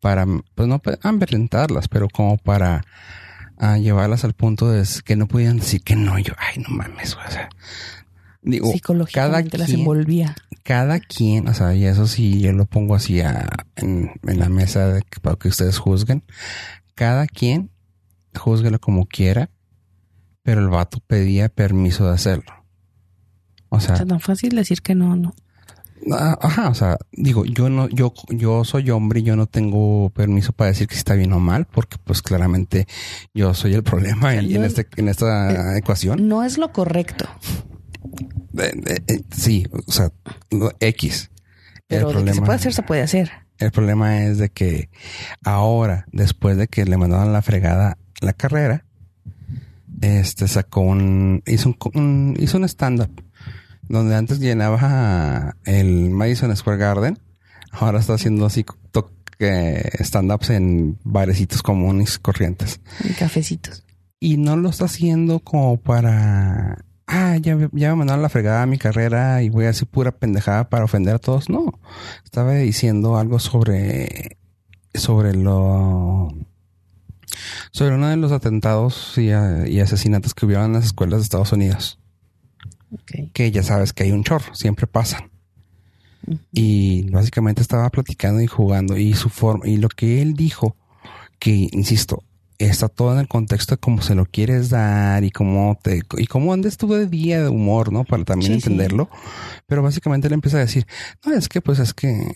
[0.00, 0.26] para,
[0.56, 2.84] pues no ambientarlas, pero como para
[3.58, 6.18] ah, llevarlas al punto de que no podían decir que no.
[6.18, 7.48] Yo, ay, no mames, o sea,
[8.42, 8.72] digo,
[9.58, 10.34] las quien- envolvía.
[10.64, 14.48] cada quien, o sea, y eso sí, yo lo pongo así a- en, en la
[14.48, 16.24] mesa de que- para que ustedes juzguen.
[16.96, 17.70] Cada quien
[18.36, 19.48] juzguelo como quiera,
[20.42, 22.59] pero el vato pedía permiso de hacerlo.
[23.70, 25.34] O sea, sea, tan fácil decir que no, no.
[26.12, 30.10] ah, ajá, o sea, digo, yo no, yo, yo soy hombre y yo no tengo
[30.10, 32.86] permiso para decir que está bien o mal, porque pues claramente
[33.34, 36.26] yo soy el problema en, este, en esta ecuación.
[36.28, 37.26] No es lo correcto.
[38.58, 40.10] Eh, eh, eh, sí, o sea,
[40.80, 41.30] X.
[41.86, 43.30] Pero de que se puede hacer, se puede hacer.
[43.58, 44.88] El problema es de que
[45.44, 48.84] ahora, después de que le mandaron la fregada la carrera,
[50.00, 53.10] este sacó un, hizo un, un- hizo un stand-up
[53.90, 57.18] donde antes llenaba el Madison Square Garden,
[57.72, 58.64] ahora está haciendo así
[60.00, 62.80] stand-ups en barecitos comunes corrientes.
[63.04, 63.84] En cafecitos.
[64.20, 68.62] Y no lo está haciendo como para, ah, ya, me- ya me mandaron la fregada
[68.62, 71.48] a mi carrera y voy a hacer pura pendejada para ofender a todos.
[71.48, 71.72] No,
[72.24, 74.36] estaba diciendo algo sobre,
[74.92, 76.28] sobre lo,
[77.72, 81.52] sobre uno de los atentados y, y asesinatos que hubieron en las escuelas de Estados
[81.52, 81.98] Unidos.
[83.32, 85.30] Que ya sabes que hay un chorro, siempre pasan.
[86.52, 90.76] Y básicamente estaba platicando y jugando y su forma y lo que él dijo,
[91.38, 92.22] que insisto,
[92.58, 96.26] está todo en el contexto de cómo se lo quieres dar y cómo te y
[96.26, 98.04] cómo andes tú de día de humor, ¿no?
[98.04, 98.66] Para también Sí, sí.
[98.70, 99.08] entenderlo.
[99.66, 100.86] Pero básicamente le empieza a decir,
[101.24, 102.30] no, es que pues es que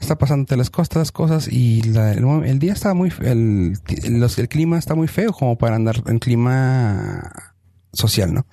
[0.00, 3.74] está pasándote las cosas, las cosas y la- el, día está muy, el,
[4.08, 7.54] los- el clima está muy feo como para andar en clima
[7.96, 8.46] social, ¿no?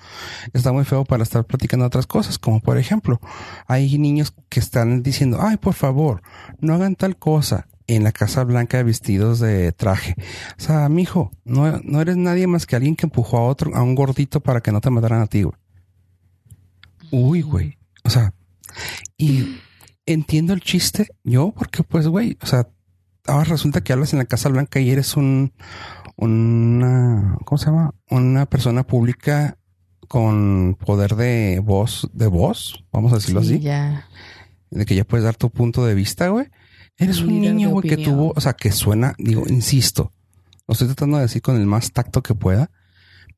[0.54, 3.20] Está muy feo para estar platicando otras cosas, como por ejemplo,
[3.68, 6.22] hay niños que están diciendo, ay, por favor,
[6.60, 10.16] no hagan tal cosa en la Casa Blanca vestidos de traje.
[10.58, 13.84] O sea, mijo, no, no eres nadie más que alguien que empujó a otro, a
[13.84, 15.56] un gordito para que no te mataran a ti, güey.
[17.12, 17.78] Uy, güey.
[18.04, 18.34] O sea,
[19.18, 19.60] y
[20.06, 22.68] entiendo el chiste yo, porque pues, güey, o sea,
[23.28, 25.54] ahora resulta que hablas en la Casa Blanca y eres un,
[26.16, 27.94] una, ¿cómo se llama?
[28.10, 29.58] Una persona pública
[30.08, 34.08] con poder de voz, de voz, vamos a decirlo Sí, así, ya.
[34.70, 36.48] de que ya puedes dar tu punto de vista, güey.
[36.98, 40.14] Eres Un niño, güey, que tuvo, o sea, que suena, digo, insisto,
[40.68, 42.70] lo estoy tratando de decir con el más tacto que pueda,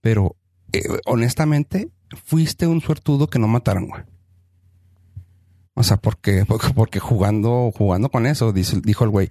[0.01, 0.35] pero
[0.73, 1.89] eh, honestamente,
[2.25, 4.03] fuiste un suertudo que no mataron, güey.
[5.73, 9.29] O sea, porque, porque, porque jugando, jugando con eso, dice, dijo el güey,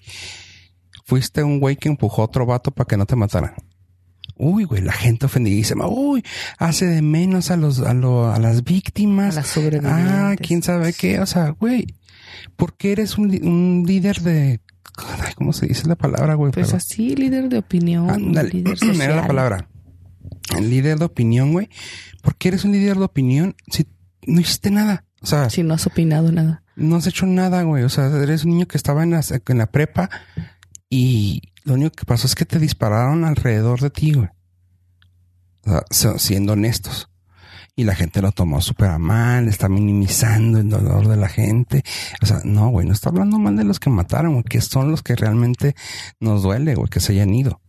[1.04, 3.54] fuiste un güey que empujó a otro vato para que no te mataran.
[4.36, 5.86] Uy, güey, la gente ofendidísima.
[5.86, 6.24] Uy,
[6.58, 9.36] hace de menos a los, a, lo- a las A víctimas.
[9.36, 10.12] las sobrevivientes.
[10.12, 11.20] Ah, quién sabe qué.
[11.20, 11.86] O sea, güey,
[12.56, 14.60] ¿por qué eres un, un líder de.
[14.96, 16.50] ay, ¿Cómo se dice la palabra, güey?
[16.50, 19.00] Pues Pero- así, líder de opinión, Ándale, líder social.
[19.02, 19.68] era la palabra.
[20.56, 21.68] El líder de opinión, güey.
[22.22, 23.86] ¿Por qué eres un líder de opinión si
[24.26, 25.04] no hiciste nada?
[25.22, 26.62] O sea, Si no has opinado nada.
[26.76, 27.84] no has hecho nada, güey.
[27.84, 30.10] O sea, eres un niño que estaba en la, en la prepa
[30.96, 34.28] y lo único que pasó es que te dispararon alrededor de ti, güey.
[35.66, 37.08] O sea, siendo honestos.
[37.74, 41.82] Y la gente lo tomó súper a mal, está minimizando el dolor de la gente.
[42.22, 44.92] O sea, no, güey, no está hablando mal de los que mataron, güey, que son
[44.92, 45.74] los que realmente
[46.20, 47.60] nos duele, güey, que se hayan ido.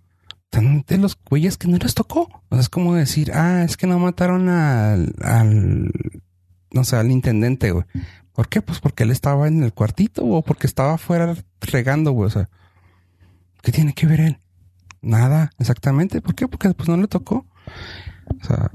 [0.44, 2.30] están de los güeyes que no les tocó.
[2.50, 5.92] O sea, es como decir, ah, es que no mataron al, al
[6.70, 7.86] no sé, al intendente, güey.
[8.34, 8.62] ¿Por qué?
[8.62, 12.28] Pues porque él estaba en el cuartito o porque estaba afuera regando, güey.
[12.28, 12.50] O sea,
[13.66, 14.40] ¿qué tiene que ver él?
[15.02, 16.22] Nada, exactamente.
[16.22, 16.48] ¿Por qué?
[16.48, 17.48] Porque pues no le tocó.
[18.42, 18.72] O sea,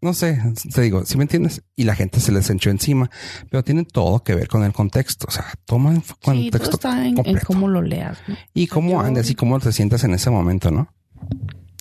[0.00, 0.40] no sé,
[0.72, 3.10] te digo, si me entiendes, y la gente se les echó encima,
[3.50, 5.26] pero tiene todo que ver con el contexto.
[5.28, 6.70] O sea, toma en contexto.
[6.70, 8.18] Sí, está en, cómo lo leas.
[8.28, 8.36] ¿no?
[8.54, 10.94] Y cómo andes y cómo te sientas en ese momento, ¿no?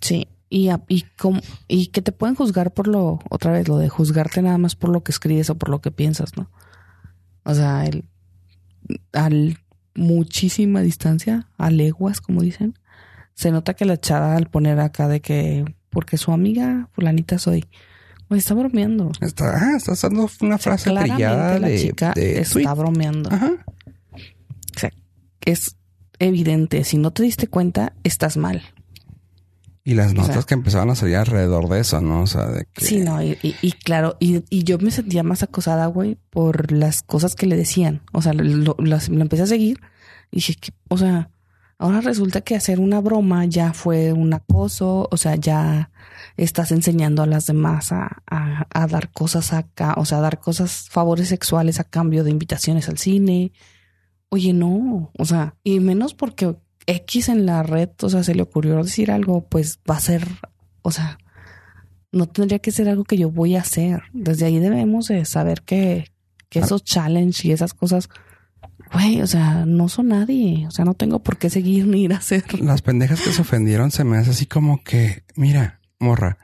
[0.02, 0.28] Sí.
[0.50, 1.06] Y, y,
[1.68, 4.90] y que te pueden juzgar por lo, otra vez, lo de juzgarte nada más por
[4.90, 6.50] lo que escribes o por lo que piensas, ¿no?
[7.44, 8.06] O sea, el,
[9.14, 9.60] al
[9.98, 12.78] muchísima distancia, a leguas, como dicen,
[13.34, 17.66] se nota que la chava al poner acá de que, porque su amiga fulanita soy,
[18.28, 19.12] pues está bromeando.
[19.22, 23.32] Está, ah, está usando una frase trillada la chica está bromeando.
[23.32, 23.52] Ajá.
[24.76, 24.92] O sea,
[25.42, 25.76] es
[26.20, 26.84] evidente.
[26.84, 28.62] Si no te diste cuenta, estás mal.
[29.88, 32.24] Y las notas que empezaban a salir alrededor de eso, ¿no?
[32.24, 32.84] O sea, de que...
[32.84, 37.04] Sí, no, y, y, claro, y, y, yo me sentía más acosada, güey, por las
[37.04, 38.02] cosas que le decían.
[38.12, 39.80] O sea, lo, lo, empecé a seguir
[40.30, 41.30] y dije, que, o sea,
[41.78, 45.90] ahora resulta que hacer una broma ya fue un acoso, o sea, ya
[46.36, 50.42] estás enseñando a las demás a, a, a dar cosas acá, o sea, a dar
[50.42, 53.54] cosas, favores sexuales a cambio de invitaciones al cine.
[54.28, 58.42] Oye, no, o sea, y menos porque X en la red, o sea, se le
[58.42, 60.26] ocurrió decir algo, pues va a ser,
[60.82, 61.20] o sea,
[62.12, 64.04] no tendría que ser algo que yo voy a hacer.
[64.14, 66.12] Desde ahí debemos de saber que,
[66.50, 68.10] que esos challenges y esas cosas,
[68.94, 70.66] güey, o sea, no son nadie.
[70.68, 72.60] O sea, no tengo por qué seguir ni ir a hacer.
[72.62, 76.38] Las pendejas que se ofendieron se me hace así como que, mira, morra.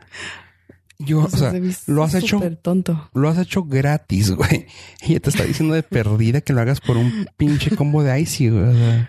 [1.00, 1.54] Yo, o sea,
[1.88, 2.40] lo has hecho.
[2.62, 3.10] tonto.
[3.14, 4.68] Lo has hecho gratis, güey.
[5.02, 8.50] Y te está diciendo de perdida que lo hagas por un pinche combo de Icy,
[8.50, 9.08] güey.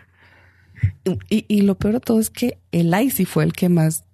[1.28, 4.04] Y, y, lo peor de todo es que el Icy fue el que más.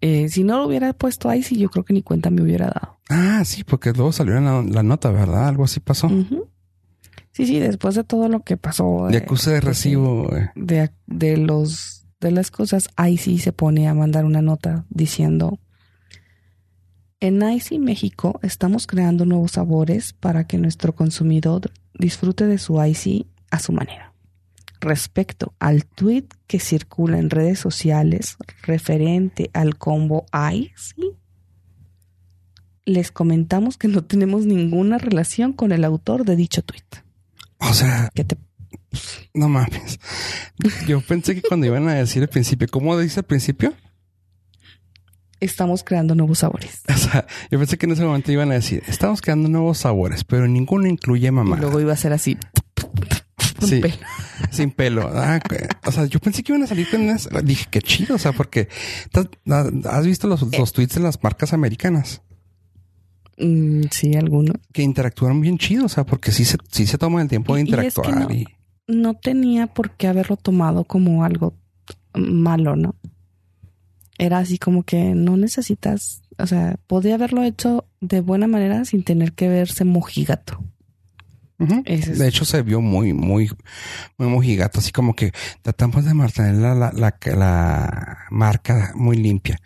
[0.00, 2.98] Eh, si no lo hubiera puesto Icy, yo creo que ni cuenta me hubiera dado.
[3.08, 5.48] Ah, sí, porque luego salió en la, nota, ¿verdad?
[5.48, 6.08] Algo así pasó.
[7.32, 9.08] Sí, sí, después de todo lo que pasó.
[9.08, 10.30] De acuse de recibo.
[10.54, 15.58] De, de, los de las cosas, Icy se pone a mandar una nota diciendo.
[17.20, 23.28] En Icy México estamos creando nuevos sabores para que nuestro consumidor disfrute de su Icy
[23.50, 24.11] a su manera
[24.82, 31.16] respecto al tweet que circula en redes sociales referente al combo ICE,
[32.84, 36.82] les comentamos que no tenemos ninguna relación con el autor de dicho tweet.
[37.58, 38.10] O sea,
[39.32, 40.00] no mames.
[40.86, 43.72] Yo pensé que cuando iban a decir al principio, ¿cómo dice al principio?
[45.38, 46.82] Estamos creando nuevos sabores.
[46.88, 50.24] O sea, yo pensé que en ese momento iban a decir, estamos creando nuevos sabores,
[50.24, 51.56] pero ninguno incluye mamá.
[51.56, 52.36] Y luego iba a ser así.
[53.60, 53.80] Sí,
[54.50, 55.10] sin pelo.
[55.14, 55.40] Ah,
[55.86, 57.28] o sea, yo pensé que iban a salir con unas.
[57.44, 58.68] Dije, qué chido, o sea, porque
[59.84, 60.58] has visto los, eh.
[60.58, 62.22] los tweets de las marcas americanas.
[63.38, 64.56] Mm, sí, algunos.
[64.72, 67.62] Que interactúan bien chido, o sea, porque sí se, sí se toman el tiempo de
[67.62, 68.30] interactuar.
[68.32, 68.46] Y,
[68.86, 71.54] no, tenía por qué haberlo tomado como algo
[72.14, 72.94] malo, ¿no?
[74.18, 79.02] Era así como que no necesitas, o sea, podía haberlo hecho de buena manera sin
[79.02, 80.62] tener que verse mojigato.
[81.62, 83.50] De hecho, se vio muy, muy,
[84.18, 86.92] muy mojigato, así como que tratamos de mantener la, la,
[87.36, 89.58] la, marca muy limpia.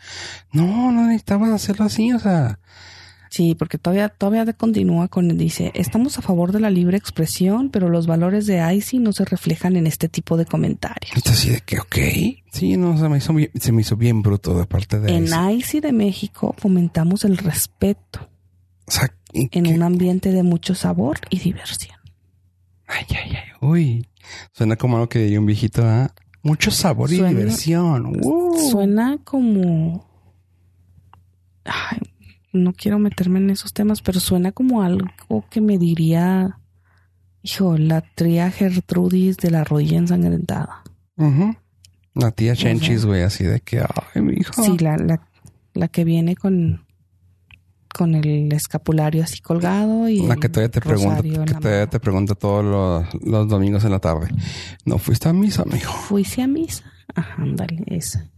[0.53, 2.59] No, no necesitabas hacerlo así, o sea.
[3.29, 7.89] Sí, porque todavía, todavía continúa con, dice, estamos a favor de la libre expresión, pero
[7.89, 11.13] los valores de ICI no se reflejan en este tipo de comentarios.
[11.15, 11.97] Entonces, de que, ok,
[12.53, 15.29] sí, no, se me hizo bien, se me hizo bien bruto de parte de En
[15.51, 18.31] ICI de México fomentamos el respeto.
[18.87, 18.91] O
[19.51, 21.99] en un ambiente de mucho sabor y diversión.
[22.87, 23.51] Ay, ay, ay.
[23.61, 24.09] Uy.
[24.53, 26.13] Suena como algo que diría un viejito, ¿ah?
[26.43, 28.21] Mucho sabor y diversión.
[28.71, 30.07] Suena como.
[31.65, 31.99] Ay,
[32.53, 36.59] no quiero meterme en esos temas, pero suena como algo que me diría.
[37.43, 40.83] Hijo, la tría Gertrudis de la rodilla ensangrentada.
[42.15, 44.53] La tía Chenchis, güey, así de que, ay, mi hijo.
[44.63, 45.29] Sí, la, la,
[45.75, 46.86] la que viene con
[47.97, 52.35] con el escapulario así colgado y la que todavía te pregunta que todavía te pregunta
[52.35, 54.29] todos los, domingos en la tarde.
[54.85, 55.93] No fuiste a misa mijo.
[55.95, 56.85] Fuiste a misa.
[57.15, 58.29] Ajá ándale esa.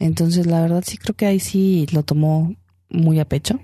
[0.00, 2.56] Entonces la verdad sí creo que ahí sí lo tomó
[2.90, 3.60] muy a pecho.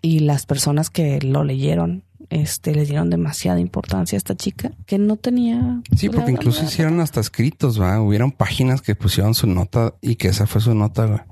[0.00, 4.96] Y las personas que lo leyeron este le dieron demasiada importancia a esta chica que
[4.96, 9.96] no tenía sí porque incluso hicieron hasta escritos va hubieron páginas que pusieron su nota
[10.00, 11.26] y que esa fue su nota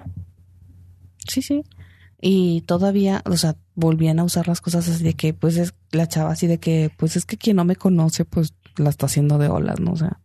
[1.26, 1.62] sí sí
[2.20, 6.06] y todavía, o sea, volvían a usar las cosas así de que, pues es la
[6.06, 9.38] chava así de que, pues es que quien no me conoce, pues la está haciendo
[9.38, 9.92] de olas, ¿no?
[9.92, 10.20] O sea,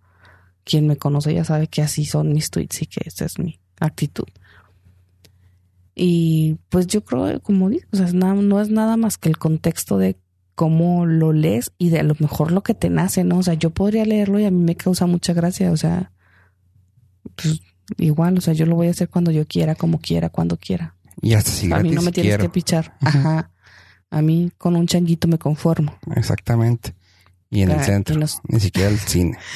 [0.65, 3.59] quien me conoce ya sabe que así son mis tweets y que esa es mi
[3.79, 4.25] actitud.
[5.95, 9.97] Y pues yo creo, como digo, o sea, no es nada más que el contexto
[9.97, 10.17] de
[10.55, 13.37] cómo lo lees y de a lo mejor lo que te nace, ¿no?
[13.37, 16.11] O sea, yo podría leerlo y a mí me causa mucha gracia, o sea,
[17.35, 17.61] pues
[17.97, 20.94] igual, o sea, yo lo voy a hacer cuando yo quiera, como quiera, cuando quiera.
[21.21, 22.97] Y hasta si A mí no me tienes que pichar.
[23.01, 23.51] Ajá.
[24.09, 25.97] A mí con un changuito me conformo.
[26.15, 26.95] Exactamente.
[27.49, 29.37] Y en el centro, ni siquiera el cine.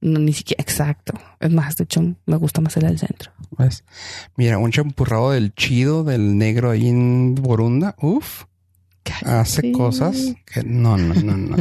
[0.00, 1.14] No, ni siquiera, exacto.
[1.40, 3.32] Es más, de hecho, me gusta más el del centro.
[4.36, 7.96] Mira, un champurrado del chido, del negro ahí en Borunda.
[8.02, 8.44] Uf.
[9.24, 11.56] Hace cosas que no, no, no, no.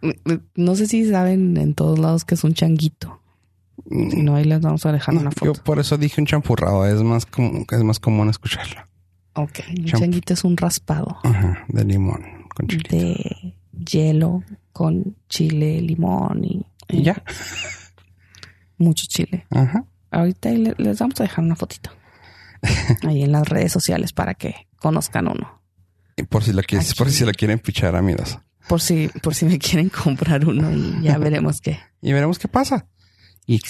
[0.54, 3.20] no sé si saben en todos lados que es un changuito.
[3.88, 5.52] Si no, ahí les vamos a dejar una foto.
[5.52, 6.86] Yo por eso dije un champurrado.
[6.86, 8.80] Es más, como, es más común escucharlo.
[9.34, 9.60] Ok.
[9.68, 11.18] Un changuito es un raspado.
[11.22, 12.88] Ajá, de limón con chile.
[12.90, 13.54] De
[13.88, 16.66] hielo con chile, limón y...
[16.88, 17.22] y ya.
[18.78, 19.46] Mucho chile.
[19.50, 19.84] Ajá.
[20.10, 21.90] Ahorita les vamos a dejar una fotito.
[23.06, 25.62] Ahí en las redes sociales para que conozcan uno.
[26.16, 28.38] Y por si la quieres, por si la quieren pichar, amigos.
[28.68, 31.78] Por si, por si me quieren comprar uno y ya veremos qué.
[32.00, 32.86] y veremos qué pasa.
[33.48, 33.60] Y,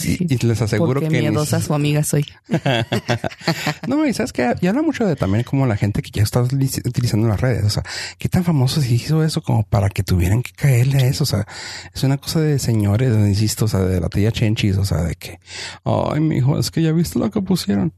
[0.47, 1.11] les aseguro que.
[1.11, 2.25] miedosa su amiga soy.
[3.87, 6.41] no, y sabes que ya habla mucho de también como la gente que ya está
[6.41, 7.65] utilizando las redes.
[7.65, 7.83] O sea,
[8.17, 11.25] qué tan famoso se hizo eso como para que tuvieran que caerle a eso.
[11.25, 11.47] O sea,
[11.95, 15.15] es una cosa de señores, insisto, o sea, de la tía Chenchis, o sea, de
[15.15, 15.41] que,
[15.85, 17.93] ay, mi hijo, es que ya viste lo que pusieron.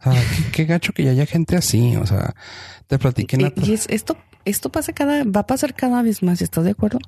[0.00, 1.96] O sea, qué, gacho que ya haya gente así.
[1.96, 2.34] O sea,
[2.86, 3.40] te platiquen.
[3.40, 6.42] Y, y esto, esto pasa cada, va a pasar cada vez más.
[6.42, 6.98] ¿Estás de acuerdo?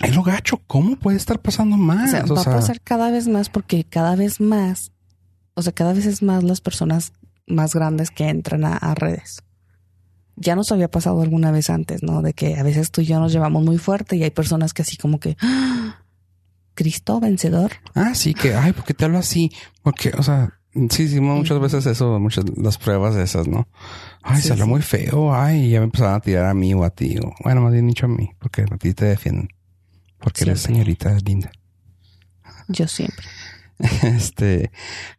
[0.00, 0.60] Es lo gacho.
[0.66, 2.08] ¿Cómo puede estar pasando más?
[2.08, 4.92] O sea, va a pasar cada vez más porque cada vez más,
[5.54, 7.12] o sea, cada vez es más las personas
[7.46, 9.42] más grandes que entran a, redes.
[10.36, 12.22] Ya nos había pasado alguna vez antes, ¿no?
[12.22, 14.82] De que a veces tú y yo nos llevamos muy fuerte y hay personas que
[14.82, 16.00] así como que, ¡Ah!
[16.74, 17.72] Cristo vencedor.
[17.94, 19.52] Ah, sí, que, ay, ¿por qué te hablo así?
[19.82, 20.58] Porque, o sea,
[20.90, 23.68] sí, sí, muchas veces eso, muchas las pruebas de esas, ¿no?
[24.22, 26.90] Ay, se salió muy feo, ay, ya me empezaron a tirar a mí o a
[26.90, 29.48] ti, o, bueno, más bien dicho a mí, porque a ti te defienden.
[30.18, 31.52] Porque eres señorita linda.
[32.68, 33.26] Yo siempre.
[34.02, 34.70] este.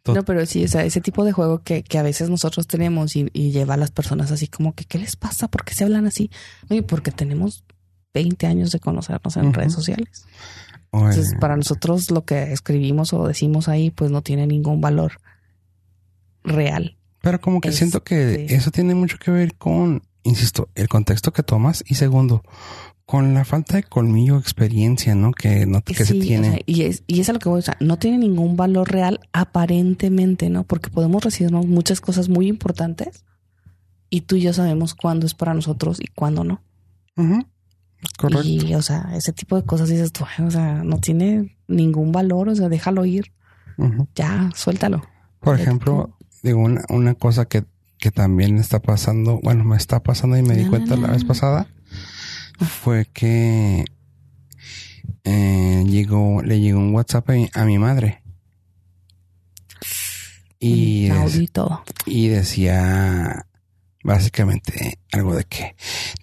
[0.06, 3.14] No, pero sí, o sea, ese tipo de juego que, que a veces nosotros tenemos
[3.14, 5.48] y, lleva a las personas así como que, ¿qué les pasa?
[5.48, 6.30] ¿Por qué se hablan así?
[6.70, 7.64] Oye, porque tenemos
[8.14, 10.24] 20 años de conocernos en redes sociales.
[10.92, 15.20] Entonces, para nosotros lo que escribimos o decimos ahí, pues no tiene ningún valor
[16.46, 16.96] real.
[17.20, 21.32] Pero como que siento que este eso tiene mucho que ver con, insisto, el contexto
[21.32, 22.42] que tomas y segundo,
[23.04, 25.32] con la falta de colmillo experiencia, ¿no?
[25.32, 26.62] Que, no, que se tiene.
[26.66, 29.20] y, es, y es a lo que voy, o sea, no tiene ningún valor real
[29.32, 30.64] aparentemente, ¿no?
[30.64, 33.24] Porque podemos recibirnos muchas cosas muy importantes
[34.10, 36.62] y tú y yo sabemos cuándo es para nosotros y cuándo no.
[38.18, 38.42] Correcto.
[38.44, 42.48] Y, o sea, ese tipo de cosas dices tú, o sea, no tiene ningún valor,
[42.48, 43.32] o sea, déjalo ir.
[44.14, 45.02] Ya, suéltalo.
[45.40, 46.15] Por ejemplo,
[46.46, 47.64] digo, una, una cosa que,
[47.98, 51.66] que también está pasando, bueno, me está pasando y me di cuenta la vez pasada
[52.64, 53.84] fue que
[55.24, 58.22] eh, llegó, le llegó un WhatsApp a mi, madre.
[60.58, 61.10] Y,
[62.06, 63.46] y decía
[64.02, 65.74] básicamente algo de que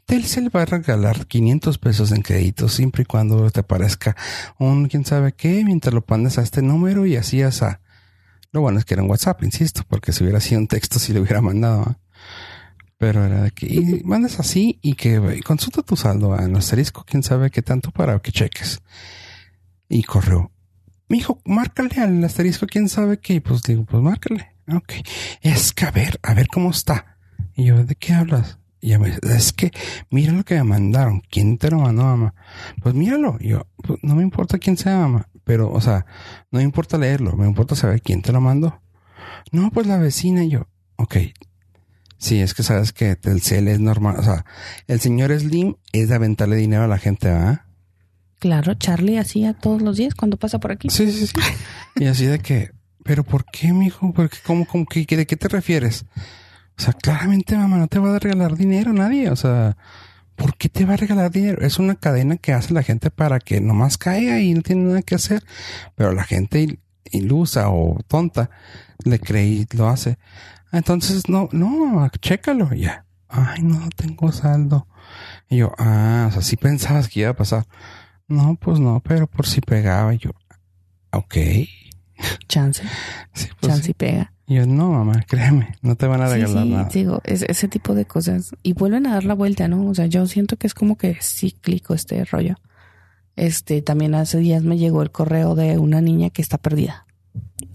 [0.06, 4.16] Telcel va a regalar 500 pesos en crédito siempre y cuando te aparezca
[4.58, 7.52] un quién sabe qué mientras lo pones a este número y así a
[8.54, 11.12] Lo bueno es que era un WhatsApp, insisto, porque si hubiera sido un texto si
[11.12, 11.98] lo hubiera mandado.
[12.98, 17.24] Pero era de que y mandas así y que consulta tu saldo al asterisco, quién
[17.24, 18.82] sabe qué tanto para que cheques.
[19.90, 20.52] Y corrió.
[21.10, 23.42] Mi hijo, márcale al asterisco, quién sabe qué.
[23.42, 24.56] Pues digo, pues márcale.
[24.72, 24.94] Ok.
[25.42, 27.18] Es que a ver, a ver cómo está.
[27.56, 28.60] Y yo, ¿de qué hablas?
[28.84, 29.72] Y ella me dice, es que
[30.10, 31.22] mira lo que me mandaron.
[31.30, 32.36] ¿Quién te lo mandó, mamá?
[32.82, 33.38] Pues míralo.
[33.40, 35.30] Y yo, pues no me importa quién sea, mamá.
[35.46, 36.06] Pero, o sea,
[36.52, 37.38] no me importa leerlo.
[37.38, 38.82] Me importa saber quién te lo mandó.
[39.54, 40.44] No, pues la vecina.
[40.44, 40.68] Y yo,
[40.98, 41.16] ok,
[42.18, 44.16] Sí, es que sabes que Telcel es normal.
[44.18, 44.46] O sea,
[44.88, 47.66] el señor Slim es de aventarle dinero a la gente, ¿ah?
[48.40, 50.90] Claro, Charlie hacía todos los días cuando pasa por aquí.
[50.90, 51.34] Sí, sí, sí.
[51.98, 52.72] y así de que,
[53.04, 54.14] ¿pero por qué, mijo?
[54.14, 56.06] ¿Por qué, cómo, cómo, qué, ¿De qué te refieres?
[56.78, 59.30] O sea, claramente, mamá, no te va a regalar dinero nadie.
[59.30, 59.78] O sea,
[60.36, 61.62] ¿por qué te va a regalar dinero?
[61.62, 65.02] Es una cadena que hace la gente para que nomás caiga y no tiene nada
[65.02, 65.44] que hacer.
[65.96, 66.80] Pero la gente
[67.12, 68.50] ilusa o tonta
[69.06, 70.18] le cree y lo hace.
[70.72, 73.06] Entonces, no, no, chécalo ya.
[73.30, 74.88] Ay, no tengo saldo.
[75.50, 77.66] Y yo, ah, o sea, sí pensabas que iba a pasar.
[78.28, 80.14] No, pues no, pero por si pegaba.
[80.14, 80.32] Y yo,
[81.12, 81.36] ok.
[82.48, 82.84] Chance.
[83.34, 84.34] Sí, pues Chance y pega.
[84.46, 86.90] Y yo, no, mamá, créeme, no te van a regalar sí, nada.
[86.92, 88.56] Digo, ese tipo de cosas.
[88.64, 89.88] Y vuelven a dar la vuelta, ¿no?
[89.88, 92.56] O sea, yo siento que es como que cíclico este rollo.
[93.36, 97.06] Este, también hace días me llegó el correo de una niña que está perdida.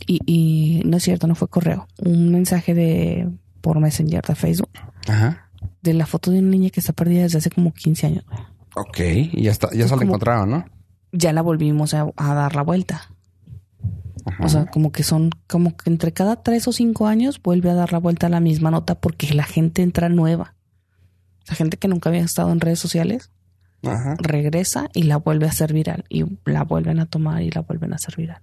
[0.07, 1.89] Y, y no es cierto, no fue correo.
[1.99, 3.29] Un mensaje de
[3.61, 4.71] por Messenger de Facebook.
[5.09, 5.51] Ajá.
[5.83, 8.25] De la foto de una niña que está perdida desde hace como 15 años.
[8.77, 9.01] Ok.
[9.01, 10.65] Y ya está, ya se la encontraron, ¿no?
[11.13, 13.11] Ya la volvimos a, a dar la vuelta.
[14.25, 14.45] Ajá.
[14.45, 17.75] O sea, como que son, como que entre cada tres o cinco años vuelve a
[17.75, 20.55] dar la vuelta a la misma nota porque la gente entra nueva.
[21.49, 23.31] La gente que nunca había estado en redes sociales
[23.83, 24.17] Ajá.
[24.19, 27.93] regresa y la vuelve a hacer viral y la vuelven a tomar y la vuelven
[27.93, 28.43] a hacer viral.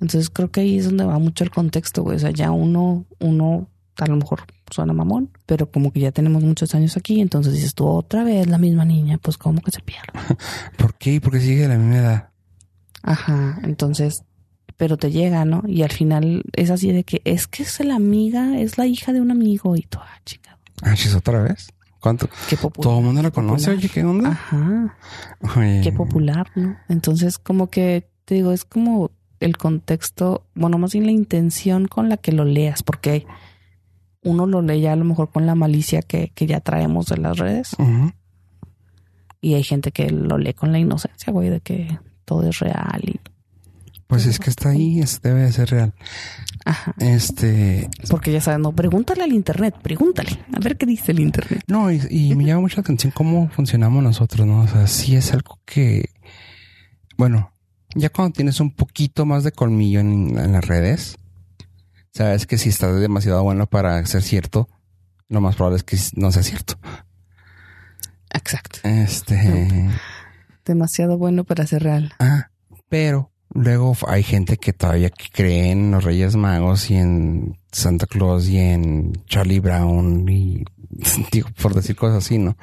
[0.00, 2.16] Entonces creo que ahí es donde va mucho el contexto, güey.
[2.16, 4.40] O sea, ya uno, uno a lo mejor
[4.70, 8.46] suena mamón, pero como que ya tenemos muchos años aquí, entonces dices tú otra vez
[8.46, 10.12] la misma niña, pues como que se pierde.
[10.78, 11.20] ¿Por qué?
[11.20, 12.28] Porque sigue de la misma edad.
[13.02, 14.24] Ajá, entonces,
[14.80, 15.62] pero te llega, ¿no?
[15.66, 19.12] Y al final es así de que es que es la amiga, es la hija
[19.12, 21.68] de un amigo y tú, ah, chica, Ah, chis, otra vez.
[22.00, 22.30] ¿Cuánto?
[22.48, 22.84] qué popular.
[22.84, 24.30] Todo el mundo la conoce, oye, ¿qué onda?
[24.30, 24.96] Ajá.
[25.54, 25.82] Oye.
[25.82, 26.78] qué popular, ¿no?
[26.88, 32.08] Entonces, como que te digo, es como el contexto, bueno, más bien la intención con
[32.08, 33.26] la que lo leas, porque
[34.22, 37.18] uno lo lee ya a lo mejor con la malicia que, que ya traemos de
[37.18, 37.76] las redes,
[39.42, 43.02] y hay gente que lo lee con la inocencia, güey, de que todo es real
[43.04, 43.20] y,
[44.10, 45.94] Pues es que está ahí, es- debe de ser real.
[46.66, 51.20] ajá, Este, porque ya sabes, no, pregúntale al internet, pregúntale, a ver qué dice el
[51.20, 51.62] internet.
[51.68, 54.60] no, y, y me llama mucho la atención cómo funcionamos nosotros, ¿no?
[54.62, 56.10] O sea, sí es algo que,
[57.16, 57.52] bueno,
[57.94, 61.16] ya cuando tienes un poquito más de colmillo en, en las redes,
[62.12, 64.68] sabes que si estás demasiado bueno para ser cierto,
[65.28, 66.74] lo más probable es que no sea cierto.
[68.32, 68.80] Exacto.
[68.84, 69.88] Este,
[70.64, 72.12] Demasiado bueno para ser real.
[72.18, 72.50] ah,
[72.88, 78.48] pero luego hay gente que todavía cree en los Reyes Magos y en Santa Claus
[78.48, 80.64] y en Charlie Brown y
[81.32, 82.56] digo, por decir cosas así, ¿no?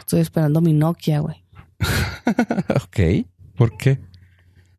[0.00, 1.44] Estoy esperando mi Nokia, güey.
[2.82, 3.26] ok.
[3.56, 4.00] ¿Por qué?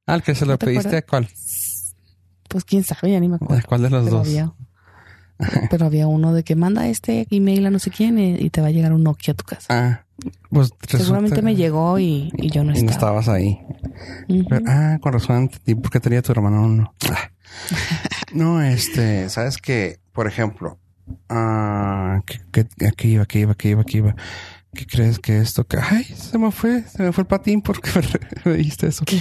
[0.05, 1.27] Al que se lo ¿No te pediste a cuál?
[2.49, 3.63] Pues quién sabe, ya ni me ¿A acuerdo.
[3.67, 4.27] cuál de los pero dos?
[4.27, 4.53] había,
[5.69, 8.59] pero había uno de que manda este email a no sé quién y, y te
[8.61, 9.67] va a llegar un Nokia a tu casa.
[9.69, 10.05] Ah,
[10.49, 13.19] pues resulta- Seguramente me llegó y, y yo no Y no estaba.
[13.19, 13.59] estabas ahí.
[14.49, 16.93] Pero- ah, con razón, ¿y por qué tenía tu hermano uno?
[17.09, 17.29] Ah.
[18.33, 20.79] No, este, sabes que, por ejemplo,
[21.29, 24.15] ah, que, que- aquí iba, aquí iba, aquí iba, aquí iba.
[24.73, 25.65] ¿Qué crees que esto?
[25.67, 27.89] Que, ay, se me fue, se me fue el patín porque
[28.45, 29.03] me, dijiste eso.
[29.05, 29.19] ¿Qué?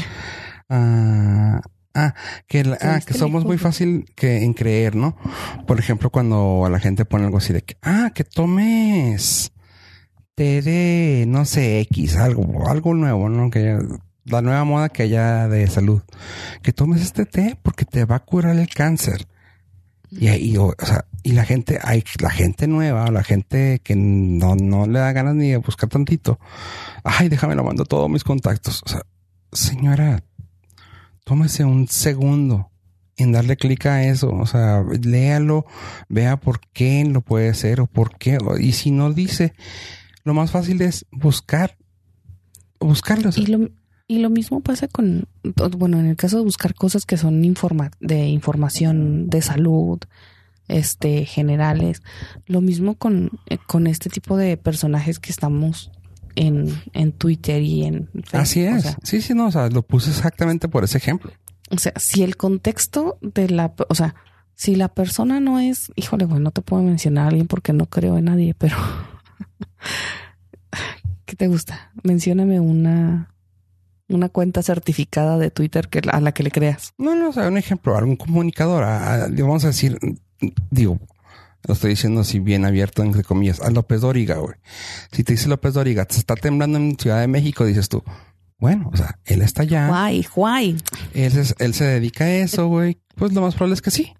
[0.68, 1.60] Ah,
[1.94, 2.14] ah,
[2.46, 5.16] que, la- ah, que somos lejos, muy fácil que en creer, ¿no?
[5.66, 9.50] Por ejemplo, cuando a la gente pone algo así de que, ah, que tomes
[10.44, 13.50] de, no sé, X, algo, algo nuevo, ¿no?
[13.50, 13.78] Que
[14.24, 16.02] la nueva moda que haya de salud.
[16.62, 19.26] Que tomes este té porque te va a curar el cáncer.
[20.10, 24.56] Y ahí, o, sea, y la gente, hay la gente nueva, la gente que no,
[24.56, 26.40] no le da ganas ni de buscar tantito.
[27.04, 28.82] Ay, déjame lo mando todos mis contactos.
[29.52, 30.22] Señora,
[31.24, 32.70] tómese un segundo
[33.16, 34.30] en darle clic a eso.
[34.30, 35.66] O sea, léalo,
[36.08, 38.38] vea por qué lo puede hacer o por qué.
[38.58, 39.54] Y si no dice,
[40.24, 41.76] lo más fácil es buscar,
[42.78, 43.28] buscarlo.
[43.30, 43.68] o sea, Y lo,
[44.08, 45.28] y lo mismo pasa con,
[45.78, 49.98] bueno, en el caso de buscar cosas que son informa de información de salud,
[50.68, 52.02] este, generales,
[52.46, 55.90] lo mismo con, eh, con este tipo de personajes que estamos
[56.36, 58.28] en, en Twitter y en Facebook.
[58.40, 58.82] Así O es.
[58.84, 61.32] sea, sí, sí, no, o sea, lo puse exactamente por ese ejemplo.
[61.70, 64.14] O sea, si el contexto de la, o sea,
[64.54, 67.86] si la persona no es, híjole, güey, no te puedo mencionar a alguien porque no
[67.86, 68.76] creo en nadie, pero
[71.24, 71.92] ¿qué te gusta?
[72.02, 73.34] Mencióname una
[74.08, 76.94] una cuenta certificada de Twitter que a la que le creas.
[76.98, 79.98] No, no, o sea, un ejemplo, algún comunicador, a- a- vamos a decir,
[80.68, 80.98] digo,
[81.68, 84.56] lo estoy diciendo así bien abierto, entre comillas, a López Dóriga, güey.
[85.12, 88.02] Si te dice López Dóriga, se está temblando en Ciudad de México, dices tú,
[88.58, 90.76] bueno, o sea, él está allá, Guay, guay.
[91.14, 94.12] él, se- él se dedica a eso, güey, pues lo más probable es que sí.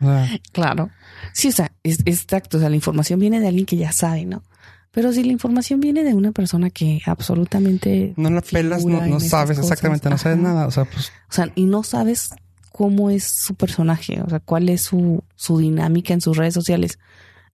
[0.00, 0.90] Sea, Claro.
[1.32, 2.58] Sí, o sea, es, exacto.
[2.58, 4.42] O sea, la información viene de alguien que ya sabe, ¿no?
[4.90, 9.58] Pero si la información viene de una persona que absolutamente no la pelas, no, sabes
[9.58, 12.30] cosas, exactamente, no sabes nada, o sea, pues O sea, y no sabes
[12.70, 17.00] cómo es su personaje, o sea, cuál es su, su dinámica en sus redes sociales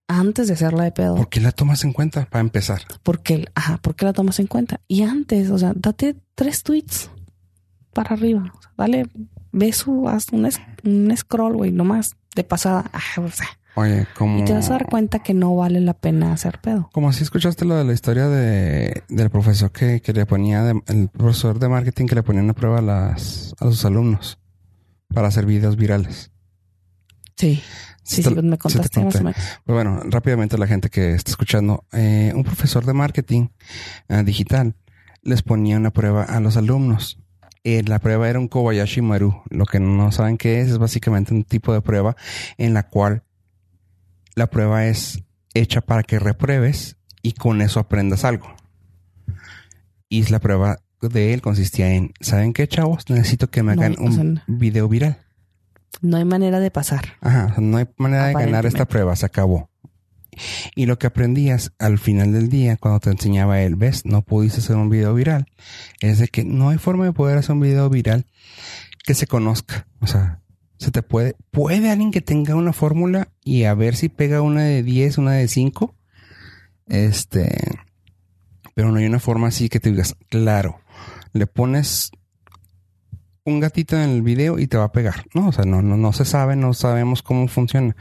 [0.07, 1.15] antes de hacerla de pedo.
[1.15, 2.81] ¿por qué la tomas en cuenta para empezar?
[3.01, 4.81] Porque, ajá, ¿por qué la tomas en cuenta?
[4.87, 7.09] Y antes, o sea, date tres tweets
[7.93, 8.51] para arriba.
[8.55, 9.07] O sea, dale,
[9.51, 10.49] ve su, haz un,
[10.83, 12.89] un scroll, güey, nomás de pasada.
[12.93, 14.39] Ah, o sea, Oye, como...
[14.39, 16.89] y te vas a dar cuenta que no vale la pena hacer pedo.
[16.93, 20.81] Como si escuchaste lo de la historia de, del profesor que, que le ponía, de-
[20.87, 24.37] el profesor de marketing que le ponía una prueba a, las, a sus alumnos
[25.13, 26.31] para hacer videos virales.
[27.37, 27.61] Sí.
[28.03, 29.35] Sí, sí, me te contaste más o menos.
[29.63, 33.49] Pues bueno, rápidamente la gente que está escuchando, eh, un profesor de marketing
[34.09, 34.75] eh, digital
[35.21, 37.19] les ponía una prueba a los alumnos.
[37.63, 39.43] Eh, la prueba era un Kobayashi Maru.
[39.49, 42.15] Lo que no saben qué es, es básicamente un tipo de prueba
[42.57, 43.23] en la cual
[44.35, 48.47] la prueba es hecha para que repruebes y con eso aprendas algo.
[50.09, 53.09] Y la prueba de él consistía en, ¿saben qué, chavos?
[53.09, 55.17] Necesito que me No, hagan o un sea, video viral.
[56.01, 57.13] No hay manera de pasar.
[57.21, 59.70] Ajá, no hay manera de ganar esta prueba, se acabó.
[60.75, 64.59] Y lo que aprendías al final del día, cuando te enseñaba él, ves, no pudiste
[64.59, 65.45] hacer un video viral,
[65.99, 68.25] es de que no hay forma de poder hacer un video viral
[69.03, 69.87] que se conozca.
[69.99, 70.41] O sea,
[70.77, 74.63] se te puede, puede alguien que tenga una fórmula y a ver si pega una
[74.63, 75.95] de 10, una de 5.
[76.87, 77.49] Este,
[78.73, 80.81] pero no hay una forma así que te digas, claro,
[81.33, 82.11] le pones
[83.43, 85.25] un gatito en el video y te va a pegar.
[85.33, 87.95] No, o sea, no, no, no se sabe, no sabemos cómo funciona.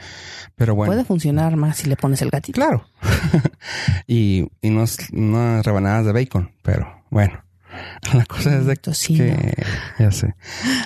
[0.57, 0.93] Pero bueno.
[0.93, 2.57] Puede funcionar más si le pones el gatito.
[2.61, 2.85] Claro.
[4.07, 7.43] y, y unos, unas rebanadas de bacon, pero bueno.
[8.15, 9.19] La cosa es de Tocino.
[9.25, 9.63] que,
[9.99, 10.35] ya sé.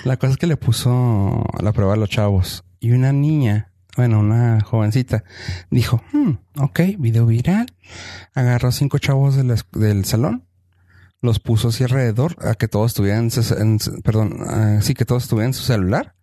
[0.04, 4.20] La cosa es que le puso la prueba a los chavos y una niña, bueno,
[4.20, 5.24] una jovencita,
[5.70, 7.66] dijo, "Hmm, ok, video viral.
[8.34, 10.44] Agarró cinco chavos de la del salón,
[11.24, 13.30] los puso así alrededor a que todos estuvieran,
[14.04, 14.38] perdón,
[14.82, 16.14] sí, que todos estuvieran en su celular.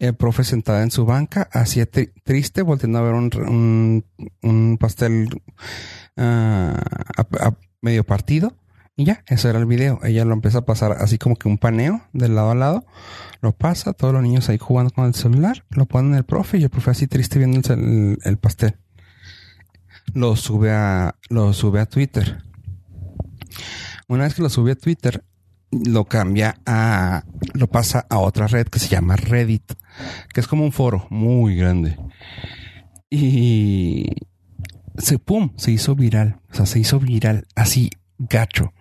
[0.00, 5.28] El profe sentada en su banca, así tri- triste, volteando a ver un, pastel
[6.16, 8.56] ah, medio partido.
[8.96, 10.00] Y ya, eso era el video.
[10.02, 12.86] Ella lo empieza a pasar así como que un paneo de lado a lado.
[13.42, 15.64] Lo pasa, todos los niños ahí jugando con el celular.
[15.70, 18.76] Lo ponen el profe y el profe así triste viendo el, el pastel.
[20.14, 22.42] Lo sube a, lo sube a Twitter.
[24.08, 25.24] Una vez que lo sube a Twitter,
[25.70, 29.72] lo cambia a, lo pasa a otra red que se llama Reddit,
[30.32, 31.98] que es como un foro muy grande.
[33.10, 34.06] Y
[34.98, 36.40] se, pum, se hizo viral.
[36.50, 38.72] O sea, se hizo viral así, gacho.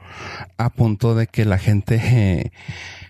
[0.58, 2.52] A punto de que la gente eh,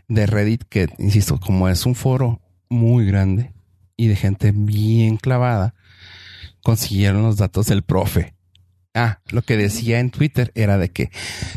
[0.07, 3.53] de Reddit, que insisto, como es un foro muy grande
[3.97, 5.75] y de gente bien clavada,
[6.63, 8.34] consiguieron los datos del profe.
[8.97, 11.11] Ah, lo que decía en Twitter era de que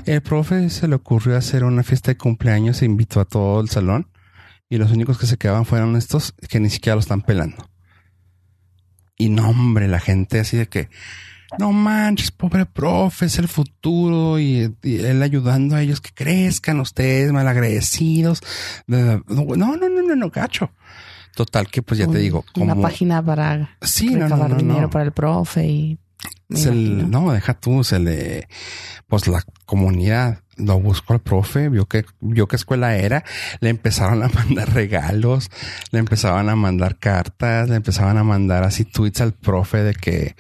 [0.07, 3.69] el profe se le ocurrió hacer una fiesta de cumpleaños e invitó a todo el
[3.69, 4.09] salón
[4.69, 7.71] y los únicos que se quedaban fueron estos que ni siquiera lo están pelando.
[9.17, 10.89] Y no, hombre, la gente así de que,
[11.61, 16.81] no manches, pobre profe, es el futuro y, y él ayudando a ellos que crezcan
[16.81, 18.43] ustedes malagradecidos.
[18.89, 20.73] No, no, no, no, no, gacho.
[21.37, 22.73] Total que pues ya te digo, como...
[22.73, 25.99] Una página para Sí, no, no, recabar no, dinero para el profe y
[26.51, 28.49] Se le- no, deja tú, se le,
[29.07, 30.41] pues la comunidad.
[30.57, 33.23] Lo buscó al profe, vio que, vio qué escuela era,
[33.61, 35.51] le empezaron a mandar regalos,
[35.93, 40.35] le empezaban a mandar cartas, le empezaban a mandar así tweets al profe de que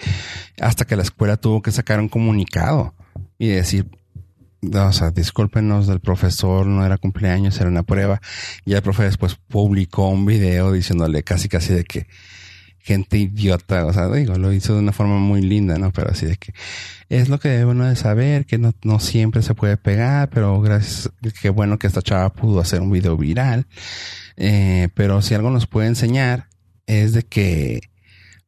[0.60, 2.94] hasta que la escuela tuvo que sacar un comunicado
[3.38, 3.86] y decir,
[4.60, 8.20] no, o sea, discúlpenos del profesor, no era cumpleaños, era una prueba.
[8.64, 12.08] Y el profe después publicó un video diciéndole casi casi de que
[12.80, 15.92] gente idiota, o sea, digo, lo hizo de una forma muy linda, ¿no?
[15.92, 16.52] Pero así de que
[17.08, 20.60] es lo que debe uno de saber, que no, no siempre se puede pegar, pero
[20.60, 21.10] gracias,
[21.40, 23.66] qué bueno que esta chava pudo hacer un video viral.
[24.36, 26.48] Eh, pero si algo nos puede enseñar
[26.86, 27.80] es de que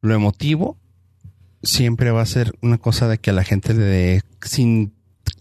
[0.01, 0.77] lo emotivo
[1.63, 4.93] siempre va a ser una cosa de que a la gente le dé sin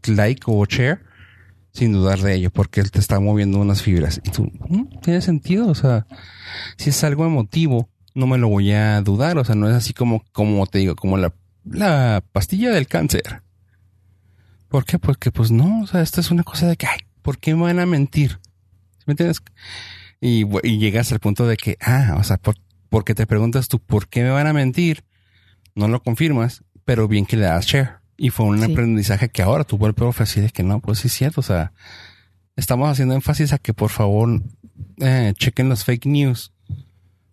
[0.07, 1.01] like o share,
[1.73, 4.21] sin dudar de ello, porque él te está moviendo unas fibras.
[4.25, 6.07] Y tú, "Mm, tiene sentido, o sea,
[6.77, 9.93] si es algo emotivo, no me lo voy a dudar, o sea, no es así
[9.93, 11.33] como, como te digo, como la,
[11.65, 13.43] la pastilla del cáncer.
[14.69, 14.99] ¿Por qué?
[14.99, 17.63] Porque pues no, o sea, esta es una cosa de que, ay, ¿por qué me
[17.63, 18.39] van a mentir?
[18.99, 19.43] ¿Sí ¿Me entiendes?
[20.21, 20.45] Y,
[20.79, 22.55] llegas al punto de que, ah, o sea, por,
[22.89, 25.05] porque te preguntas tú, ¿por qué me van a mentir?
[25.75, 27.99] No lo confirmas, pero bien que le das share.
[28.17, 28.71] Y fue un Sí.
[28.71, 31.45] aprendizaje que ahora tuvo el profe así de que no, pues sí es cierto, o
[31.45, 31.73] sea,
[32.55, 34.43] estamos haciendo énfasis a que por favor
[34.99, 36.53] eh, chequen los fake news,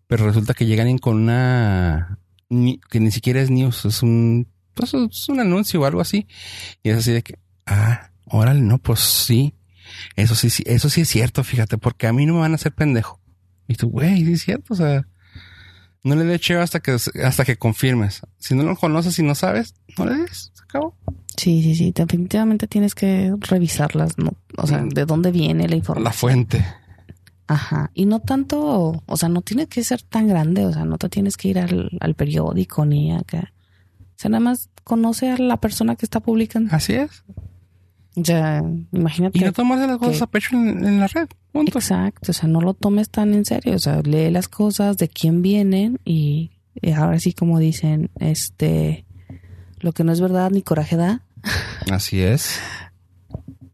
[0.07, 2.17] pero resulta que llegan con una
[2.49, 6.27] ni- que ni siquiera es news, es un pues es un anuncio o algo así
[6.83, 9.53] y es así de que ah, órale, no, pues sí,
[10.15, 12.55] eso sí, sí, eso sí es cierto, fíjate, porque a mí no me van a
[12.55, 13.19] hacer pendejo.
[13.67, 15.07] Y tú, güey, sí es cierto, o sea,
[16.03, 16.91] no le des cheo hasta que
[17.23, 18.21] hasta que confirmes.
[18.37, 20.95] Si no lo conoces y no sabes, no le des, se acabó.
[21.35, 21.91] Sí, sí, sí.
[21.93, 24.33] Definitivamente tienes que revisarlas, ¿no?
[24.57, 24.89] O sea, Mm.
[24.89, 26.13] de dónde viene la La información.
[26.19, 26.65] fuente.
[27.47, 27.91] Ajá.
[27.93, 31.07] Y no tanto, o sea, no tiene que ser tan grande, o sea, no te
[31.09, 33.53] tienes que ir al, al periódico ni acá.
[33.99, 36.75] O sea, nada más conoce a la persona que está publicando.
[36.75, 37.23] Así es.
[38.23, 39.37] Sea, imagínate.
[39.37, 41.27] Y no tomarse las cosas que- a pecho en, en la red.
[41.51, 41.77] Punto.
[41.79, 45.07] Exacto, o sea, no lo tomes tan en serio, o sea, lee las cosas, de
[45.07, 49.05] quién vienen y, y ahora sí como dicen, este,
[49.79, 51.23] lo que no es verdad ni coraje da.
[51.91, 52.59] Así es.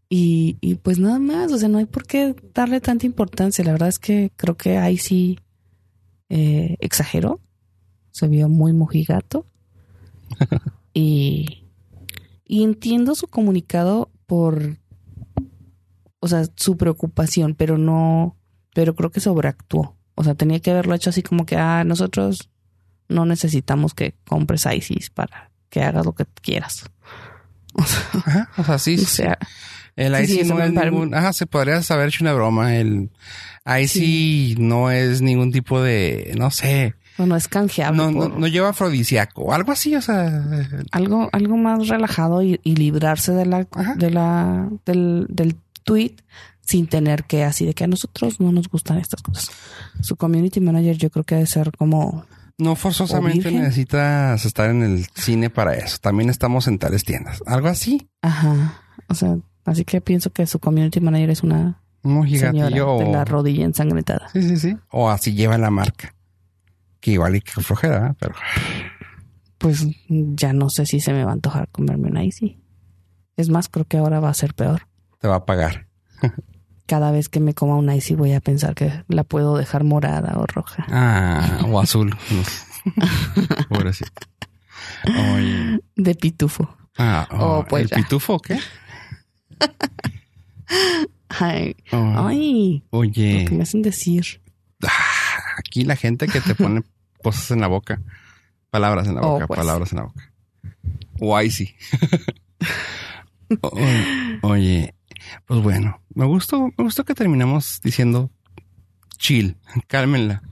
[0.08, 3.64] Y, y pues nada más, o sea, no hay por qué darle tanta importancia.
[3.64, 5.38] La verdad es que creo que ahí sí
[6.28, 7.40] eh, exageró.
[8.10, 9.46] Se vio muy mojigato.
[10.94, 11.64] y,
[12.44, 14.78] y entiendo su comunicado por,
[16.20, 18.36] o sea, su preocupación, pero no,
[18.74, 19.96] pero creo que sobreactuó.
[20.14, 22.50] O sea, tenía que haberlo hecho así como que, ah, nosotros
[23.08, 26.84] no necesitamos que compres ISIS para que hagas lo que quieras.
[27.76, 29.24] O sea, Ajá, o sea sí, o sí.
[29.96, 31.14] El Sí, sí, no es ningún...
[31.14, 32.74] Ajá, se podría haber hecho una broma.
[32.76, 33.10] El
[33.66, 36.34] IC no es ningún tipo de...
[36.36, 36.94] No sé.
[37.18, 37.96] no, no es canjeable.
[37.96, 39.52] No, no, por- no lleva afrodisíaco.
[39.54, 40.44] Algo así, o sea...
[40.90, 43.94] algo, algo más relajado y, y librarse de la, Ajá.
[43.94, 46.16] de la, del, del tweet
[46.60, 49.50] sin tener que así de que a nosotros no nos gustan estas cosas.
[50.00, 52.24] Su community manager yo creo que debe ser como
[52.58, 55.98] No forzosamente necesitas estar en el cine para eso.
[56.00, 57.42] También estamos en tales tiendas.
[57.46, 58.08] Algo así.
[58.22, 63.10] ajá, o sea, así que pienso que su community manager es una Un señora de
[63.10, 64.28] la rodilla ensangrentada.
[64.32, 64.76] Sí, sí, sí.
[64.90, 66.14] O así lleva la marca.
[67.00, 68.16] Que igual y que flojera, ¿verdad?
[68.18, 68.34] pero...
[69.58, 72.60] Pues ya no sé si se me va a antojar comerme una Easy.
[73.36, 74.82] Es más, creo que ahora va a ser peor.
[75.20, 75.86] te va a pagar.
[76.86, 80.34] Cada vez que me coma una Easy voy a pensar que la puedo dejar morada
[80.38, 80.84] o roja.
[80.90, 82.14] Ah, o azul.
[83.70, 84.10] Pobrecito.
[85.34, 85.80] Oye.
[85.96, 86.76] De pitufo.
[86.98, 87.96] Ah, oh, Oh, pues ¿el ya.
[87.96, 88.58] pitufo qué?
[91.28, 94.40] Ay, Oh, ay, lo oye, que me hacen decir.
[94.82, 96.82] ah, aquí la gente que te pone
[97.22, 98.00] cosas en la boca.
[98.70, 99.58] Palabras en la Oh, boca, pues.
[99.58, 100.32] palabras en la boca.
[101.38, 101.74] Ahí sí.
[104.42, 104.94] Oye,
[105.46, 108.30] pues bueno, me gustó, me gustó que terminamos diciendo
[109.18, 110.42] chill, cálmenla.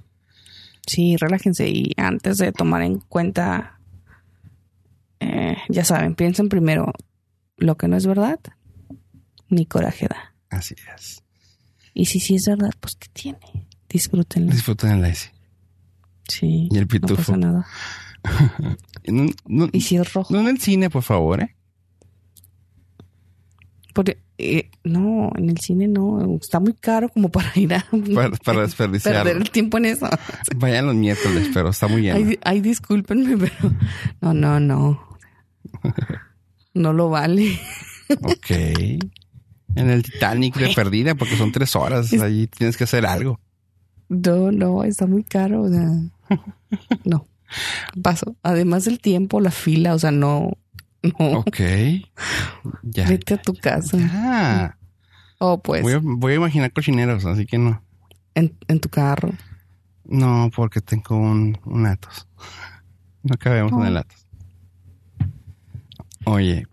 [0.87, 3.79] Sí, relájense y antes de tomar en cuenta,
[5.21, 6.93] eh, ya saben, piensen primero
[7.57, 8.41] lo que no es verdad,
[9.53, 10.35] ni coraje da.
[10.51, 11.23] Así es.
[11.95, 13.39] Y si sí es verdad, pues ¿qué tiene?
[13.89, 14.51] Disfrútenlo.
[14.53, 15.29] Disfruten el icy.
[16.29, 17.17] Sí, Y el no pitufo.
[17.17, 17.67] pasa nada.
[19.09, 21.57] No, no- Y si es rojo, no en el cine, por favor, ¿eh?
[23.95, 27.85] porque eh, no, en el cine no, está muy caro como para ir a
[28.15, 29.25] Para, para desperdiciarlo.
[29.25, 30.09] perder el tiempo en eso.
[30.57, 32.17] Vayan los miércoles, pero está muy lleno.
[32.17, 33.75] Ay, ay, discúlpenme, pero
[34.21, 35.19] no, no, no.
[36.75, 37.59] No lo vale.
[38.23, 38.51] Ok.
[39.75, 42.13] En el Titanic de perdida, porque son tres horas.
[42.15, 43.41] Allí tienes que hacer algo.
[44.09, 45.63] No, no, está muy caro.
[45.63, 45.89] O sea,
[47.05, 47.27] no.
[48.03, 48.37] Paso.
[48.43, 50.53] Además del tiempo, la fila, o sea, no.
[51.03, 51.39] No.
[51.41, 51.59] Ok.
[52.83, 53.09] Ya.
[53.09, 53.97] Vete a tu casa.
[53.99, 54.79] Ya.
[55.39, 57.83] O pues, Voy, a, voy a imaginar cochineros, así que no.
[58.35, 59.31] en, en tu carro.
[60.05, 62.29] No, porque tengo un, un Atos.
[63.23, 63.87] No cabemos en Oh.
[63.87, 64.27] el Atos.
[66.25, 66.67] Oye,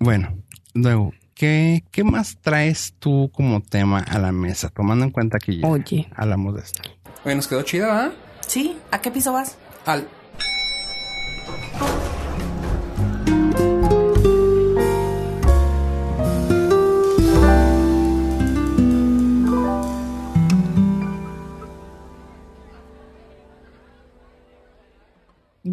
[0.00, 0.34] bueno,
[0.74, 4.68] luego, ¿qué, ¿qué más traes tú como tema a la mesa?
[4.68, 6.08] Tomando en cuenta que ya Oye.
[6.14, 6.82] hablamos de esto.
[7.24, 8.12] Oye, nos quedó chida, ¿verdad?
[8.46, 9.56] Sí, ¿a qué piso vas?
[9.86, 10.06] Al.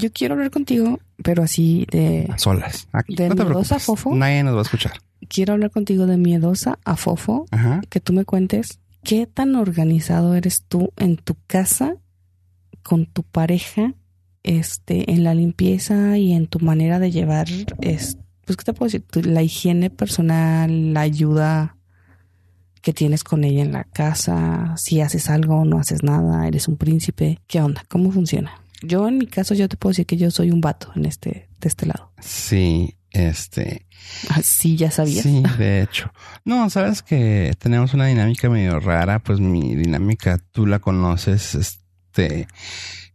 [0.06, 2.28] Yo quiero hablar contigo, pero así de.
[2.32, 2.88] A solas.
[2.92, 3.84] Aquí, ¿De no miedosa, preocupes.
[3.84, 4.16] fofo?
[4.16, 4.94] Nadie nos va a escuchar.
[5.28, 7.48] Quiero hablar contigo de miedosa a fofo.
[7.50, 7.82] Ajá.
[7.90, 11.96] Que tú me cuentes qué tan organizado eres tú en tu casa
[12.84, 13.96] con tu pareja,
[14.44, 17.48] este, en la limpieza y en tu manera de llevar,
[17.82, 19.26] es, pues, ¿qué te puedo decir?
[19.26, 21.78] La higiene personal, la ayuda
[22.84, 26.78] que tienes con ella en la casa, si haces algo, no haces nada, eres un
[26.78, 27.84] príncipe, ¿qué onda?
[27.90, 28.52] ¿Cómo funciona?
[28.86, 31.50] Yo en mi caso yo te puedo decir que yo soy un vato en este,
[31.60, 32.12] de este lado.
[32.20, 33.88] Sí, este.
[34.30, 35.24] Así ya sabías.
[35.24, 36.12] Sí, de hecho.
[36.44, 42.48] No, sabes que tenemos una dinámica medio rara, pues mi dinámica tú la conoces, este,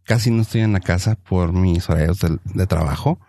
[0.03, 3.19] casi no estoy en la casa por mis horarios de, de trabajo.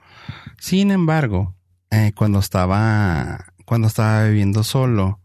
[0.59, 1.55] Sin embargo,
[1.91, 5.21] eh, cuando estaba, cuando estaba viviendo solo,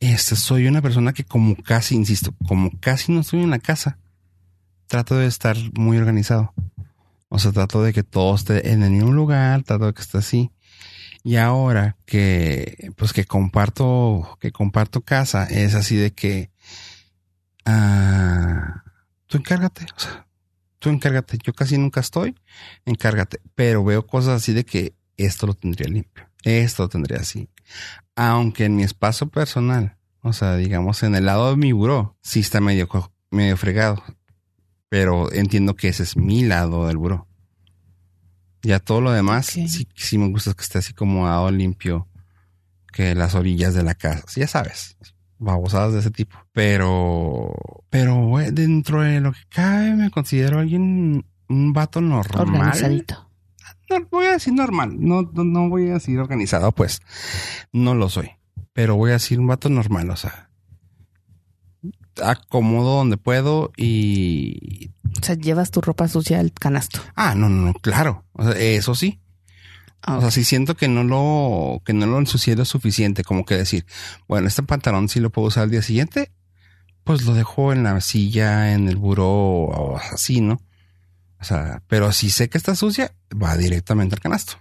[0.00, 3.98] este, soy una persona que como casi, insisto, como casi no estoy en la casa,
[4.88, 6.52] trato de estar muy organizado.
[7.28, 10.18] O sea, trato de que todo esté en el mismo lugar, trato de que esté
[10.18, 10.50] así.
[11.22, 16.50] Y ahora que, pues que comparto, que comparto casa, es así de que,
[17.66, 18.82] ah,
[19.26, 20.26] tú encárgate, o sea,
[20.78, 21.38] tú encárgate.
[21.44, 22.34] Yo casi nunca estoy,
[22.86, 23.40] encárgate.
[23.54, 27.50] Pero veo cosas así de que esto lo tendría limpio, esto lo tendría así.
[28.16, 32.40] Aunque en mi espacio personal, o sea, digamos en el lado de mi buró, sí
[32.40, 32.88] está medio,
[33.30, 34.02] medio fregado.
[34.88, 37.26] Pero entiendo que ese es mi lado del buró.
[38.62, 39.68] Ya todo lo demás, Ok.
[39.68, 42.08] sí, sí me gusta que esté así como dado limpio.
[42.92, 44.24] que las orillas de la casa.
[44.34, 44.96] Ya sabes,
[45.38, 46.36] babosadas de ese tipo.
[46.52, 47.54] Pero,
[47.90, 52.48] pero dentro de lo que cabe, me considero alguien, un vato normal.
[52.48, 53.30] Organizadito.
[53.90, 57.00] No, voy a decir normal, no, no, no voy a decir organizado, pues
[57.72, 58.30] no lo soy.
[58.72, 60.47] Pero voy a decir un vato normal, o sea,
[62.22, 64.90] acomodo donde puedo y...
[65.20, 67.00] O sea, llevas tu ropa sucia al canasto.
[67.16, 69.20] Ah, no, no, no, claro, o sea, eso sí.
[70.02, 73.44] Ah, O sea, si siento que no lo, que no lo ensucié lo suficiente, como
[73.44, 73.84] que decir,
[74.28, 76.30] bueno, este pantalón sí lo puedo usar al día siguiente,
[77.04, 80.60] pues lo dejo en la silla, en el buró o así, ¿no?
[81.40, 84.54] O sea, pero si sé que está sucia, va directamente al canasto.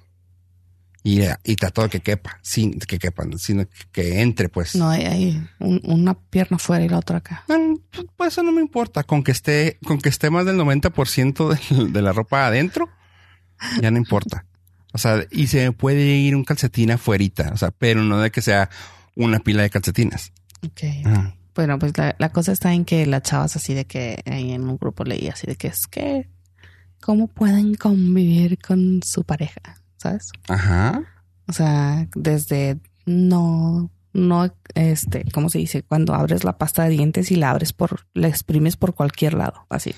[1.10, 4.76] Y, y trato de que quepa, sin que quepa, sino que, que entre, pues.
[4.76, 7.46] no, hay, hay un- una pierna fuera y la otra acá.
[7.48, 7.80] No,
[8.18, 9.04] pues eso no me importa.
[9.04, 12.90] Con que esté, con que esté más del 90% de, de la ropa adentro,
[13.82, 14.46] ya no importa.
[14.94, 18.42] O sea, y se puede ir un calcetín afuerita, o sea, pero no de que
[18.42, 18.70] sea
[19.16, 20.34] una pila de calcetines.
[20.66, 20.82] Ok.
[21.06, 24.22] Ah, Bueno, pues la, la cosa está en que la chava es así de que
[24.26, 26.28] ahí en un grupo leía así de que es que
[27.02, 29.62] cómo pueden convivir con su pareja,
[29.98, 30.32] ¿sabes?
[30.48, 31.04] Ajá.
[31.48, 35.84] O sea, desde no, no, este, ¿cómo se dice?
[35.84, 39.66] Cuando abres la pasta de dientes y la abres por, la exprimes por cualquier lado,
[39.70, 39.96] así.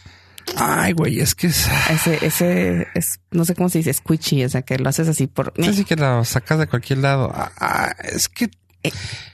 [0.55, 4.49] Ay, güey, es que es Ese, ese, es, no sé cómo se dice, squishy, o
[4.49, 5.53] sea, que lo haces así por...
[5.57, 7.31] así que la sacas de cualquier lado.
[7.33, 8.49] Ah, ah, es que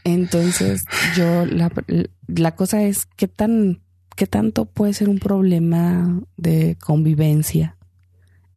[0.04, 0.84] Entonces,
[1.16, 1.72] yo, la,
[2.28, 3.82] la cosa es qué tan,
[4.16, 7.78] qué tanto puede ser un problema de convivencia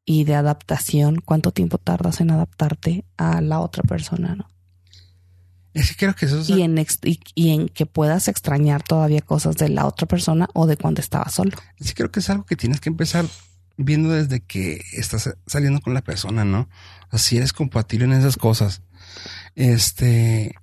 [0.09, 4.49] y de adaptación, cuánto tiempo tardas en adaptarte a la otra persona, ¿no?
[5.75, 9.21] es que creo que eso es Y en, y, y en que puedas extrañar todavía
[9.21, 11.59] cosas de la otra persona o de cuando estaba solo.
[11.79, 13.27] sí creo que es algo que tienes que empezar
[13.77, 16.71] viendo desde que estás saliendo con la persona, ¿no?
[17.11, 18.81] Así eres compatible en esas cosas.
[19.57, 20.55] Este,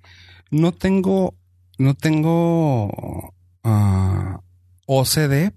[0.50, 1.36] no tengo,
[1.78, 3.32] no tengo
[3.62, 4.40] ah,
[4.86, 5.52] OCD,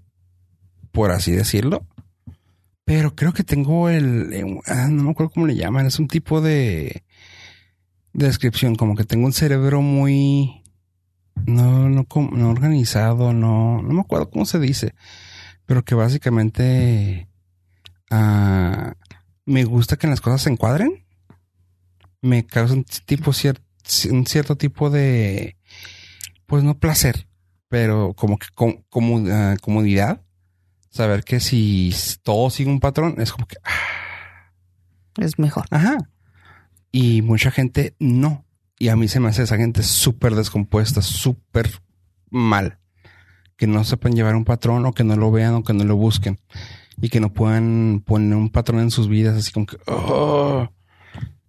[0.92, 1.84] por así decirlo,
[2.90, 6.08] pero creo que tengo el, eh, ah, no me acuerdo cómo le llaman, es un
[6.08, 7.04] tipo de,
[8.12, 10.64] de descripción, como que tengo un cerebro muy,
[11.46, 14.94] no, no, no organizado, no, no me acuerdo cómo se dice,
[15.66, 17.28] pero que básicamente
[18.10, 18.94] ah,
[19.46, 21.04] me gusta que las cosas se encuadren,
[22.22, 23.60] me causa un tipo cier-
[24.10, 25.56] un cierto tipo de,
[26.46, 27.28] pues no placer,
[27.68, 28.82] pero como que com-
[29.30, 30.22] ah, comodidad,
[30.90, 34.52] saber que si todo sigue un patrón es como que, ah,
[35.18, 35.64] Es mejor.
[35.70, 35.96] ajá,
[36.92, 38.44] y mucha gente no.
[38.78, 41.70] Y a mí se me hace esa gente súper descompuesta, súper
[42.30, 42.78] mal.
[43.56, 45.96] Que no sepan llevar un patrón o que no lo vean o que no lo
[45.96, 46.38] busquen.
[47.00, 49.76] Y que no puedan poner un patrón en sus vidas así como que...
[49.86, 50.66] "Oh".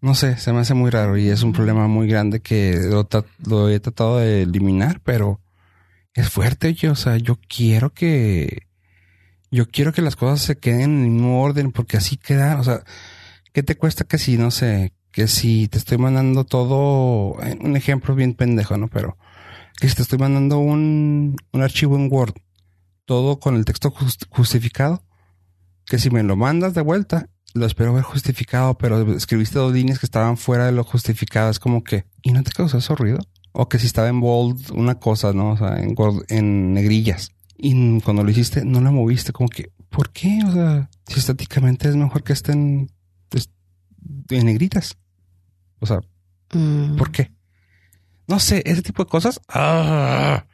[0.01, 3.07] No sé, se me hace muy raro y es un problema muy grande que lo,
[3.47, 5.39] lo he tratado de eliminar, pero
[6.13, 6.89] es fuerte, oye.
[6.89, 8.63] O sea, yo quiero que...
[9.51, 12.59] Yo quiero que las cosas se queden en mismo orden porque así quedan.
[12.59, 12.83] O sea,
[13.53, 17.75] ¿qué te cuesta que si, no sé, que si te estoy mandando todo, eh, un
[17.75, 18.87] ejemplo bien pendejo, ¿no?
[18.87, 19.17] Pero
[19.79, 22.33] que si te estoy mandando un, un archivo en Word,
[23.05, 25.03] todo con el texto just- justificado,
[25.85, 29.99] que si me lo mandas de vuelta, lo espero ver justificado, pero escribiste dos líneas
[29.99, 33.19] que estaban fuera de lo justificado, es como que, ¿y no te causó eso ruido?
[33.51, 35.51] O que si estaba en bold una cosa, ¿no?
[35.51, 35.93] O sea, en,
[36.29, 37.31] en negrillas.
[37.63, 40.39] Y cuando lo hiciste, no la moviste, como que, ¿por qué?
[40.47, 42.89] O sea, si estáticamente es mejor que estén
[43.29, 43.49] pues,
[44.29, 44.97] en negritas.
[45.79, 45.99] O sea,
[46.53, 46.97] Mm.
[46.97, 47.31] ¿por qué?
[48.27, 49.39] No sé, ese tipo de cosas.
[49.47, 50.45] Ah.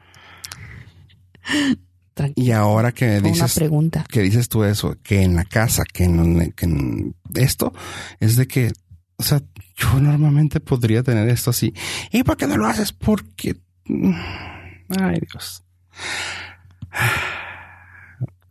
[2.35, 4.05] Y ahora que Fue una dices pregunta.
[4.09, 7.73] que dices tú eso, que en la casa, que en, que en esto,
[8.19, 8.71] es de que,
[9.17, 9.41] o sea,
[9.75, 11.73] yo normalmente podría tener esto así.
[12.11, 12.91] ¿Y por qué no lo haces?
[12.93, 13.55] Porque,
[13.87, 15.63] ay Dios.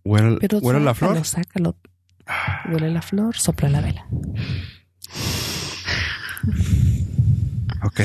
[0.05, 1.25] Huele, Pero huele la flor.
[1.25, 1.77] sácalo.
[2.71, 4.07] Huele la flor, sopla la vela.
[7.83, 8.01] Ok.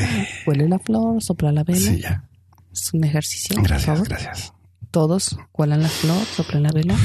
[0.46, 1.80] Huele la flor, sopla la vela.
[1.80, 2.28] Sí, ya.
[2.72, 3.56] Es un ejercicio.
[3.56, 4.08] por Gracias, favor.
[4.08, 4.54] gracias.
[4.92, 6.96] Todos huelan la flor, soplan la vela.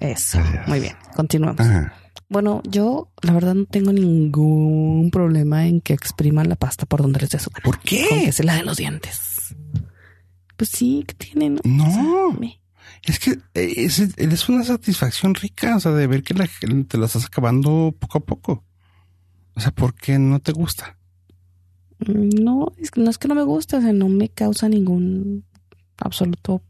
[0.00, 0.38] Eso.
[0.38, 0.68] Gracias.
[0.68, 0.96] Muy bien.
[1.14, 1.60] Continuamos.
[1.60, 1.94] Ajá.
[2.28, 7.20] Bueno, yo la verdad no tengo ningún problema en que expriman la pasta por donde
[7.20, 7.62] les dé su gana.
[7.64, 8.06] ¿Por Con qué?
[8.24, 9.54] que se la de los dientes.
[10.56, 11.58] Pues sí, que tienen.
[11.64, 12.38] No.
[13.04, 16.84] Es que eh, es, es una satisfacción rica, o sea, de ver que la gente
[16.84, 18.64] te la estás acabando poco a poco.
[19.54, 20.96] O sea, ¿por qué no te gusta?
[22.06, 25.44] No, es que no es que no me guste, o sea, no me causa ningún
[25.98, 26.62] absoluto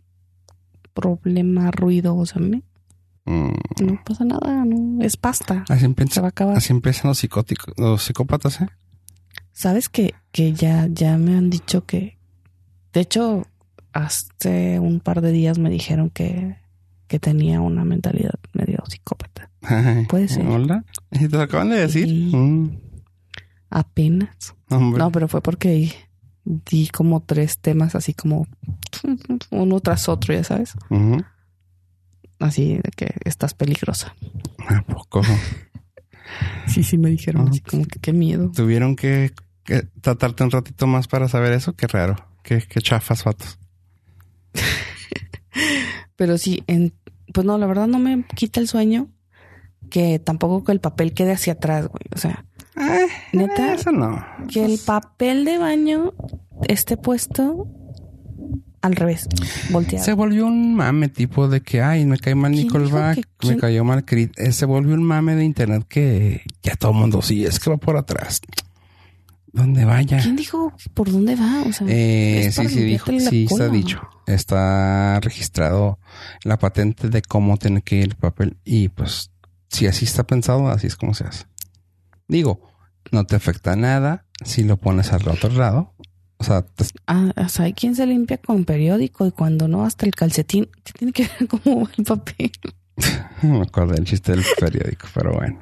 [0.93, 2.63] problema, ruido, o sea, me-
[3.25, 3.53] Mm,
[3.85, 6.57] no pasa nada, no, es pasta, así, se empieza- va a acabar.
[6.57, 8.69] así empiezan los psicóticos, los psicópatas, ¿eh?
[9.53, 12.19] Sabes que, que ya, ya me han dicho que,
[12.93, 13.47] de hecho,
[13.93, 16.57] hace un par de días me dijeron que,
[17.09, 19.51] que tenía una mentalidad medio psicópata.
[20.09, 20.47] Puede ser.
[20.47, 20.85] Hola.
[21.11, 22.09] ¿Y te lo acaban de decir?
[22.35, 22.79] Mm,
[23.71, 24.55] Apenas.
[24.71, 24.99] hombre.
[24.99, 25.93] No, pero fue porque
[26.45, 28.47] di como tres temas así como
[29.51, 30.75] uno tras otro, ya sabes.
[32.39, 34.15] Así de que estás peligrosa.
[34.69, 35.23] ¿A poco?
[36.67, 38.51] Sí, sí, me dijeron Ah, así como que qué miedo.
[38.53, 39.33] ¿Tuvieron que,
[39.65, 41.75] que tratarte un ratito más para saber eso?
[41.75, 42.17] Qué raro.
[42.43, 43.59] Qué, qué chafas, vatos.
[46.17, 46.93] Pero sí, en,
[47.33, 49.09] pues no, la verdad no me quita el sueño
[49.91, 52.03] que tampoco que el papel quede hacia atrás, güey.
[52.15, 52.45] O sea,
[52.77, 53.75] Eh, ¿Neta?
[53.75, 54.25] Eso no.
[54.51, 56.13] que el papel de baño
[56.69, 57.69] esté puesto
[58.81, 59.29] al revés,
[59.71, 60.05] volteado.
[60.05, 63.49] Se volvió un mame tipo de que, ay, me cae mal ¿Quién dijo Nickelback, que
[63.49, 64.31] me cayó mal Creed.
[64.39, 67.71] Eh, Se volvió un mame de internet que ya todo el mundo sí, es que
[67.71, 68.41] va por atrás.
[69.53, 70.19] ¿Dónde vaya?
[70.21, 71.63] ¿Quién dijo por dónde va?
[71.69, 74.01] O sea, Eh, sí, sí, dijo, sí, está dicho.
[74.27, 75.99] Está registrado
[76.45, 78.57] la patente de cómo tiene que ir el papel.
[78.65, 79.31] Y pues,
[79.69, 81.45] si así está pensado, así es como se hace.
[82.29, 82.61] Digo,
[83.11, 85.95] no te afecta nada si lo pones al otro lado.
[86.39, 89.85] O sea, te- Ah, o sea, hay quien se limpia con periódico y cuando no,
[89.85, 90.69] hasta el calcetín.
[90.85, 92.53] ¿Qué tiene que ver cómo va el papel?
[93.43, 95.59] no me acuerdo del chiste del periódico, pero bueno.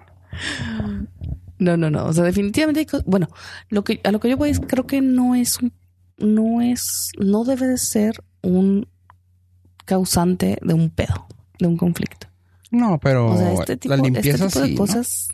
[1.59, 2.07] No, no, no.
[2.07, 3.29] O sea, definitivamente Bueno,
[3.69, 5.73] lo que, a lo que yo voy es, creo que no es un,
[6.21, 8.87] no es, no debe de ser un
[9.85, 11.27] causante de un pedo,
[11.59, 12.29] de un conflicto.
[12.71, 14.79] No, pero O sea, este tipo, la limpieza este tipo sí, de ¿no?
[14.79, 15.29] cosas.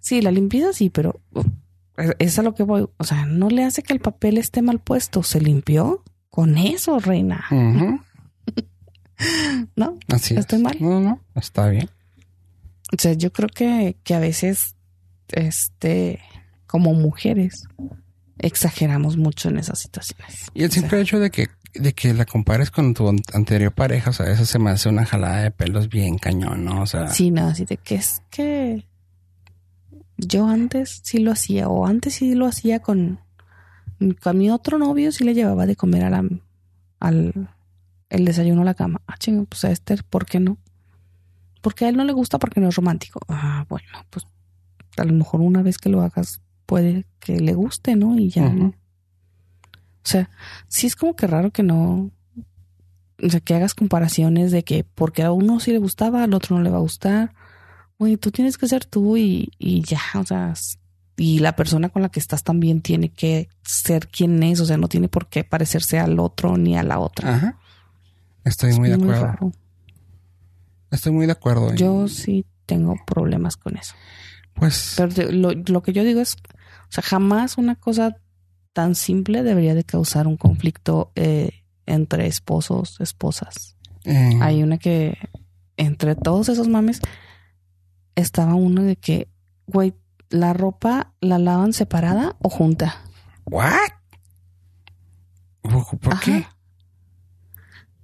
[0.00, 1.20] Sí, la limpieza sí, pero
[2.18, 2.86] es- a lo que voy.
[2.98, 5.22] O sea, no le hace que el papel esté mal puesto.
[5.22, 7.44] Se limpió con eso, reina.
[9.76, 9.98] ¿No?
[10.08, 10.62] Así ¿Estoy es.
[10.64, 10.76] mal?
[10.80, 11.88] No, no, está bien.
[12.92, 14.74] O sea, yo creo que, que a veces,
[15.28, 16.18] este,
[16.66, 17.64] como mujeres,
[18.38, 20.50] exageramos mucho en esas situaciones.
[20.54, 24.10] Y el simple hecho de que, de que la compares con tu an- anterior pareja,
[24.10, 26.82] o sea, eso se me hace una jalada de pelos bien cañón, ¿no?
[26.82, 28.86] O sea, Sí, no, así de que es que
[30.16, 33.20] yo antes sí lo hacía, o antes sí lo hacía con,
[34.22, 36.24] con mi otro novio, sí le llevaba de comer a la,
[37.00, 37.48] al
[38.10, 39.00] el desayuno a la cama.
[39.06, 40.58] Ah, chingo, pues a este, ¿por qué no?
[41.62, 43.20] Porque a él no le gusta porque no es romántico.
[43.28, 44.26] Ah, bueno, pues
[44.98, 46.42] a lo mejor una vez que lo hagas
[46.72, 48.18] puede que le guste, ¿no?
[48.18, 48.48] Y ya.
[48.48, 48.68] ¿no?
[48.68, 50.30] O sea,
[50.68, 52.10] sí es como que raro que no,
[53.22, 56.56] o sea, que hagas comparaciones de que porque a uno sí le gustaba, al otro
[56.56, 57.34] no le va a gustar.
[57.98, 60.54] Güey, tú tienes que ser tú y, y ya, o sea,
[61.18, 64.78] y la persona con la que estás también tiene que ser quien es, o sea,
[64.78, 67.34] no tiene por qué parecerse al otro ni a la otra.
[67.34, 67.58] Ajá.
[68.44, 69.26] Estoy muy de acuerdo.
[69.26, 69.52] raro.
[70.90, 71.74] Estoy muy de acuerdo.
[71.74, 73.94] Yo sí tengo problemas con eso.
[74.54, 76.34] pues, Pero lo, lo que yo digo es,
[76.92, 78.16] sea, jamás una cosa
[78.72, 83.76] tan simple debería de causar un conflicto eh, entre esposos, esposas.
[84.04, 85.16] eh, Hay una que,
[85.76, 87.00] entre todos esos mames,
[88.14, 89.28] estaba uno de que,
[89.66, 89.94] güey,
[90.30, 92.96] la ropa la lavan separada o junta.
[93.46, 93.76] ¿what?
[95.62, 96.32] ¿Por, qué?
[96.32, 96.56] Ajá.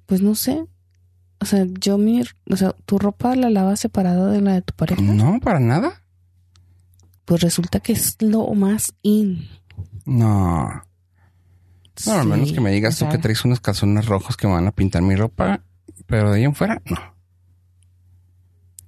[0.06, 0.64] Pues no sé.
[1.40, 4.74] O sea, yo mi, o sea, tu ropa la lavas separada de la de tu
[4.74, 5.00] pareja.
[5.00, 6.02] No, para nada.
[7.28, 9.46] Pues resulta que es lo más in.
[10.06, 10.82] No.
[12.06, 14.46] No, al menos Sí, que me digas o tú que traes unos calzones rojos que
[14.46, 15.60] me van a pintar mi ropa,
[16.06, 16.96] pero de ahí en fuera, no.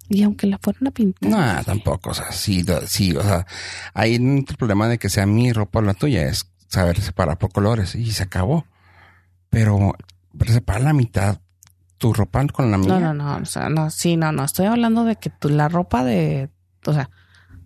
[0.09, 1.30] Y aunque la fueran a pintar.
[1.30, 2.11] No, tampoco.
[2.11, 3.47] O sea, sí, sí, o sea,
[3.93, 7.53] ahí el problema de que sea mi ropa o la tuya es saber separar por
[7.53, 8.64] colores y se acabó.
[9.51, 9.95] Pero,
[10.38, 11.41] pero separar la mitad,
[11.99, 12.88] tu ropa con la mía.
[12.88, 15.68] No, no, no, o sea, no, sí, no, no, estoy hablando de que tu, la
[15.68, 16.49] ropa de,
[16.86, 17.11] o sea,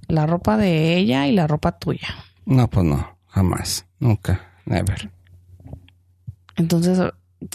[0.08, 2.08] la ropa de ella y la ropa tuya.
[2.46, 5.10] No, pues no, jamás, nunca, never.
[6.56, 7.00] Entonces,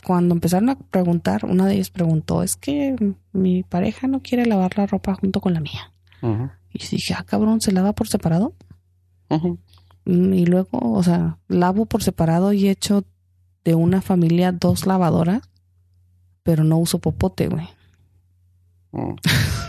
[0.05, 2.95] cuando empezaron a preguntar, una de ellas preguntó, es que
[3.31, 5.91] mi pareja no quiere lavar la ropa junto con la mía.
[6.73, 8.53] Y dije, ah, cabrón, ¿se lava por separado?
[10.05, 13.05] Mm, Y luego, o sea, lavo por separado y echo
[13.63, 15.49] de una familia dos lavadoras,
[16.43, 17.69] pero no uso popote, güey.
[18.91, 19.11] Mm,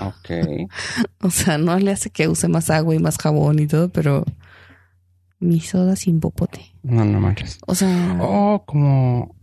[0.00, 0.68] Ok.
[1.22, 4.24] O sea, no le hace que use más agua y más jabón y todo, pero
[5.38, 6.74] mi soda sin popote.
[6.82, 7.58] No, no manches.
[7.66, 9.34] O sea, Oh, como.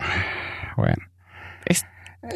[0.75, 1.03] Bueno.
[1.65, 1.85] Es-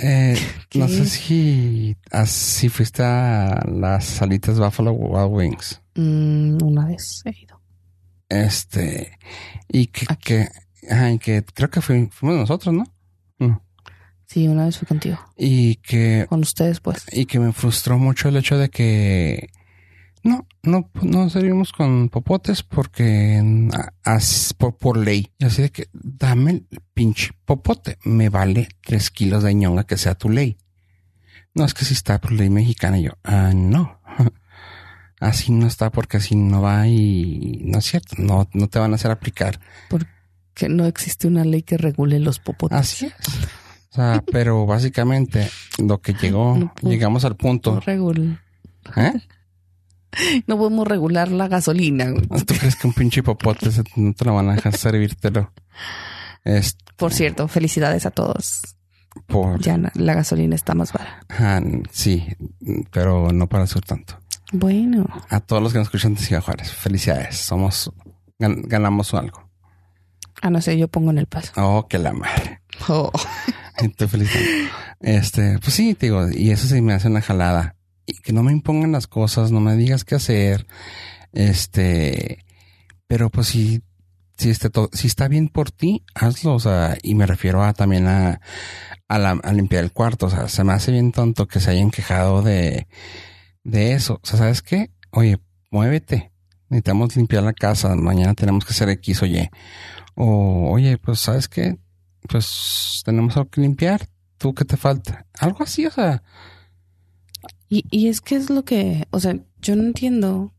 [0.01, 0.35] Eh,
[0.75, 5.81] no sé si así fuiste a las salitas Buffalo Wild Wings.
[5.95, 7.59] mm, una vez he ido.
[8.29, 9.17] Este.
[9.67, 10.47] Y que, que,
[10.89, 12.83] ajá, y que creo que fui- fuimos nosotros, ¿no?
[12.83, 12.91] No.
[14.31, 15.19] Sí, una vez fui contigo.
[15.35, 17.05] Y que Con ustedes, pues.
[17.11, 19.49] y que me frustró mucho el hecho de que
[20.23, 23.43] No, no, no servimos con popotes porque
[24.57, 25.33] por, por, ley.
[25.41, 27.97] Así de que dame el pinche popote.
[28.05, 30.57] Me vale tres kilos de ñonga que sea tu ley.
[31.53, 32.99] No es que si está por ley mexicana.
[32.99, 33.99] Y yo, ah, no.
[35.19, 38.15] Así no está porque así no va y no es cierto.
[38.17, 39.59] No, no te van a hacer aplicar.
[39.87, 40.07] Porque
[40.67, 42.75] no existe una ley que regule los popotes.
[42.79, 43.13] Así es.
[43.91, 47.81] O sea, pero básicamente lo que llegó, llegamos al punto.
[47.85, 48.11] No
[48.97, 49.13] ¿Eh?
[50.45, 52.13] No podemos regular la gasolina.
[52.45, 55.53] ¿Tú crees que un pinche popote no te lo van a dejar servírtelo?
[56.97, 58.75] Por cierto, felicidades a todos.
[59.27, 59.61] Por...
[59.61, 61.19] Ya la gasolina está más barata.
[61.29, 61.61] Ah,
[61.91, 62.25] sí,
[62.91, 64.19] pero no para ser tanto.
[64.51, 65.05] Bueno.
[65.29, 67.37] A todos los que nos escuchan de Ciudad Juárez, felicidades.
[67.37, 67.91] Somos,
[68.37, 69.49] ganamos algo.
[70.41, 71.51] Ah, no sé, yo pongo en el paso.
[71.55, 72.60] Oh, que la madre.
[73.77, 74.29] Estoy feliz.
[74.99, 77.75] Este, pues sí, te digo, y eso sí me hace una jalada.
[78.05, 80.67] Y que no me impongan las cosas, no me digas qué hacer.
[81.33, 82.45] Este,
[83.07, 83.81] pero pues si,
[84.37, 86.55] si, este, si está bien por ti, hazlo.
[86.55, 88.41] O sea, y me refiero a también a,
[89.07, 90.27] a, la, a limpiar el cuarto.
[90.27, 92.87] O sea, se me hace bien tonto que se hayan quejado de,
[93.63, 94.19] de eso.
[94.23, 94.91] O sea, ¿sabes qué?
[95.11, 95.39] Oye,
[95.71, 96.31] muévete.
[96.69, 97.95] Necesitamos limpiar la casa.
[97.95, 99.49] Mañana tenemos que hacer X o Y.
[100.15, 101.77] O, oye, pues, ¿sabes qué?
[102.27, 104.07] Pues tenemos algo que limpiar.
[104.37, 105.25] ¿Tú qué te falta?
[105.39, 106.23] Algo así, o sea.
[107.69, 110.53] Y, y es que es lo que, o sea, yo no entiendo.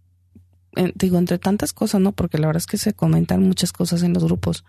[0.77, 2.13] Eh, digo, entre tantas cosas, ¿no?
[2.13, 4.65] Porque la verdad es que se comentan muchas cosas en los grupos.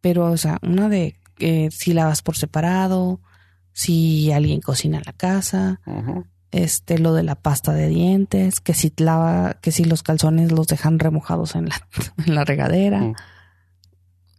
[0.00, 3.20] Pero, o sea, una de eh, si lavas por separado,
[3.72, 5.80] si alguien cocina en la casa,
[6.50, 10.66] este, lo de la pasta de dientes, que si lava, que si los calzones los
[10.66, 11.88] dejan remojados en la,
[12.26, 13.00] en la regadera.
[13.00, 13.14] Mm.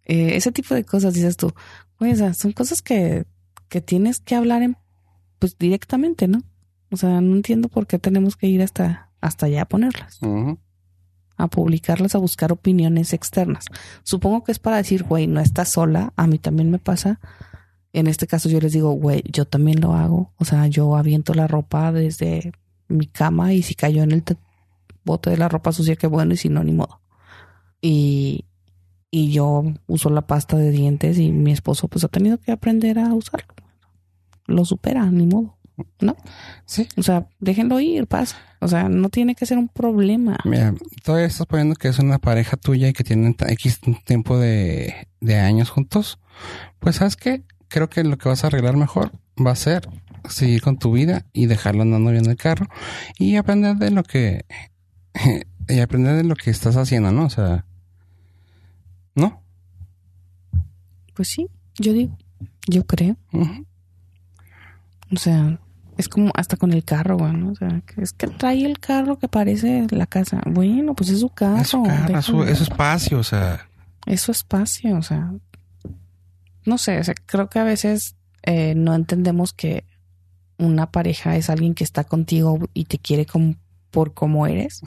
[0.05, 1.53] Eh, ese tipo de cosas dices tú,
[1.97, 3.25] o sea, son cosas que,
[3.69, 4.77] que tienes que hablar en,
[5.39, 6.43] pues directamente, ¿no?
[6.91, 10.19] O sea, no entiendo por qué tenemos que ir hasta, hasta allá a ponerlas.
[11.37, 13.65] A publicarlas, a buscar opiniones externas.
[14.03, 17.19] Supongo que es para decir, güey, no estás sola, a mí también me pasa
[17.93, 20.33] en este caso yo les digo, güey, yo también lo hago.
[20.37, 22.51] O sea, yo aviento la ropa desde
[22.87, 24.23] mi cama y si cayó en el
[25.05, 27.01] bote de la ropa sucia, qué bueno, y si no, ni modo.
[27.81, 28.45] Y,
[29.15, 32.97] y yo uso la pasta de dientes y mi esposo pues ha tenido que aprender
[32.97, 33.53] a usarlo.
[34.47, 35.57] Lo supera, ni modo.
[35.99, 36.15] ¿No?
[36.65, 36.87] Sí.
[36.97, 38.37] O sea, déjenlo ir, pasa.
[38.59, 40.37] O sea, no tiene que ser un problema.
[40.45, 45.07] Mira, todavía estás poniendo que es una pareja tuya y que tienen X tiempo de,
[45.21, 46.19] de años juntos.
[46.79, 47.43] Pues, ¿sabes qué?
[47.73, 49.89] creo que lo que vas a arreglar mejor va a ser
[50.29, 52.67] seguir con tu vida y dejarlo andando bien el carro
[53.17, 54.45] y aprender de lo que
[55.67, 57.25] y aprender de lo que estás haciendo, ¿no?
[57.25, 57.65] O sea,
[59.15, 59.41] ¿no?
[61.13, 62.17] Pues sí, yo digo,
[62.67, 63.17] yo creo.
[65.11, 65.59] O sea,
[65.97, 69.27] es como hasta con el carro, bueno, o sea, es que trae el carro que
[69.27, 70.41] parece la casa.
[70.45, 71.61] Bueno, pues es su carro.
[71.61, 73.67] Es su carro, es su espacio, o sea.
[74.05, 75.31] Es su espacio, o sea,
[76.65, 79.85] no sé, creo que a veces eh, no entendemos que
[80.57, 83.55] una pareja es alguien que está contigo y te quiere como,
[83.91, 84.81] por como eres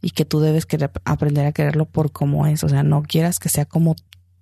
[0.00, 2.64] y que tú debes querer, aprender a quererlo por como es.
[2.64, 3.96] O sea, no quieras que sea como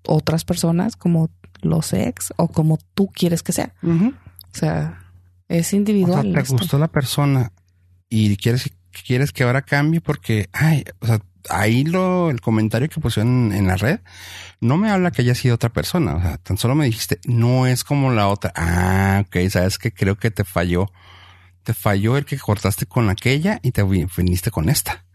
[0.06, 1.30] otras personas, como
[1.62, 3.74] los ex o como tú quieres que sea.
[3.82, 4.12] O
[4.52, 5.02] sea,
[5.48, 6.28] es individual.
[6.28, 7.52] O sea, te gustó la persona
[8.08, 8.70] y quieres,
[9.06, 13.66] quieres que ahora cambie porque, ay, o sea, ahí lo, el comentario que pusieron en,
[13.66, 14.00] la red
[14.60, 16.16] no me habla que haya sido otra persona.
[16.16, 18.52] O sea, tan solo me dijiste, no es como la otra.
[18.56, 20.90] Ah, ok, sabes que creo que te falló.
[21.62, 25.05] Te falló el que cortaste con aquella y te viniste con esta.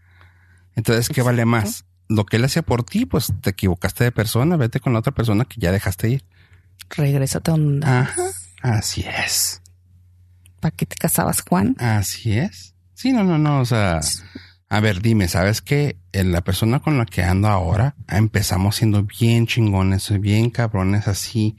[0.76, 1.84] Entonces, ¿qué vale más?
[2.08, 5.12] Lo que él hacía por ti, pues te equivocaste de persona, vete con la otra
[5.12, 6.24] persona que ya dejaste ir.
[6.90, 7.84] Regrésate a un...
[7.84, 8.14] Ajá,
[8.62, 9.62] así es.
[10.60, 11.74] ¿Para qué te casabas, Juan?
[11.78, 12.74] Así es.
[12.94, 14.00] Sí, no, no, no, o sea,
[14.68, 19.46] a ver, dime, ¿sabes que la persona con la que ando ahora empezamos siendo bien
[19.46, 21.56] chingones, bien cabrones, así,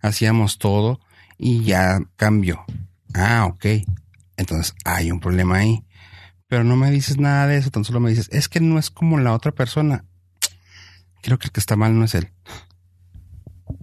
[0.00, 1.00] hacíamos todo
[1.38, 2.64] y ya cambió?
[3.14, 3.66] Ah, ok.
[4.36, 5.84] Entonces hay un problema ahí.
[6.52, 8.90] Pero no me dices nada de eso, tan solo me dices, es que no es
[8.90, 10.04] como la otra persona.
[11.22, 12.28] Creo que el que está mal no es él.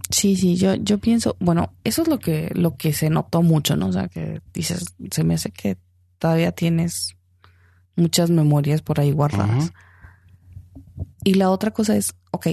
[0.08, 3.74] Sí, sí, yo, yo pienso, bueno, eso es lo que, lo que se notó mucho,
[3.74, 3.88] ¿no?
[3.88, 5.78] O sea, que dices, se me hace que
[6.20, 7.16] todavía tienes
[7.96, 9.72] muchas memorias por ahí guardadas.
[11.24, 12.50] Y la otra cosa es, ok,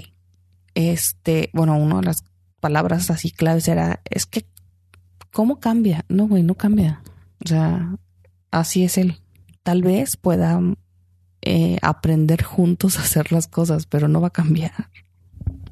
[0.73, 2.23] este, bueno, una de las
[2.59, 4.47] palabras así claves era, es que,
[5.31, 6.05] ¿cómo cambia?
[6.09, 7.03] No, güey, no cambia.
[7.45, 7.95] O sea,
[8.49, 9.21] así es él.
[9.67, 10.61] Tal vez pueda
[11.41, 14.89] eh, aprender juntos a hacer las cosas, pero no va a cambiar.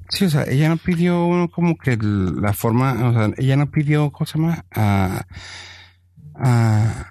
[0.09, 4.11] Sí, o sea, ella no pidió como que la forma, o sea, ella no pidió,
[4.11, 4.65] ¿cómo se llama?
[4.71, 5.25] Ah,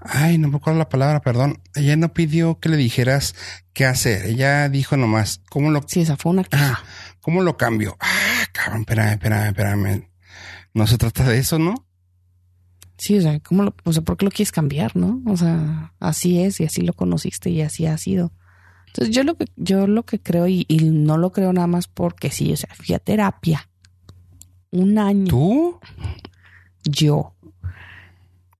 [0.02, 1.62] ay, no me acuerdo la palabra, perdón.
[1.74, 3.34] Ella no pidió que le dijeras
[3.72, 4.26] qué hacer.
[4.26, 6.82] Ella dijo nomás, ¿cómo lo, Sí, esa fue una ah,
[7.22, 7.96] ¿cómo lo cambio?
[7.98, 10.10] Ah, cabrón, espérame, espérame, espérame.
[10.74, 11.86] No se trata de eso, ¿no?
[12.96, 15.20] Sí, o sea, ¿cómo lo, o sea, ¿por qué lo quieres cambiar, no?
[15.26, 18.32] O sea, así es y así lo conociste y así ha sido.
[18.86, 21.88] Entonces, yo lo que, yo lo que creo, y, y no lo creo nada más
[21.88, 23.68] porque sí, o sea, fui a terapia.
[24.70, 25.26] Un año.
[25.26, 25.80] ¿Tú?
[26.84, 27.34] Yo.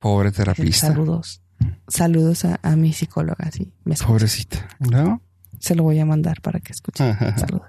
[0.01, 0.89] Pobre terapista.
[0.89, 1.41] Saludos.
[1.89, 3.73] Saludos a, a mi psicóloga, sí.
[3.85, 3.95] Me.
[3.95, 5.23] Pobrecita, ¿no?
[5.61, 7.05] Se lo voy a mandar para que escuche.
[7.37, 7.69] Saludos.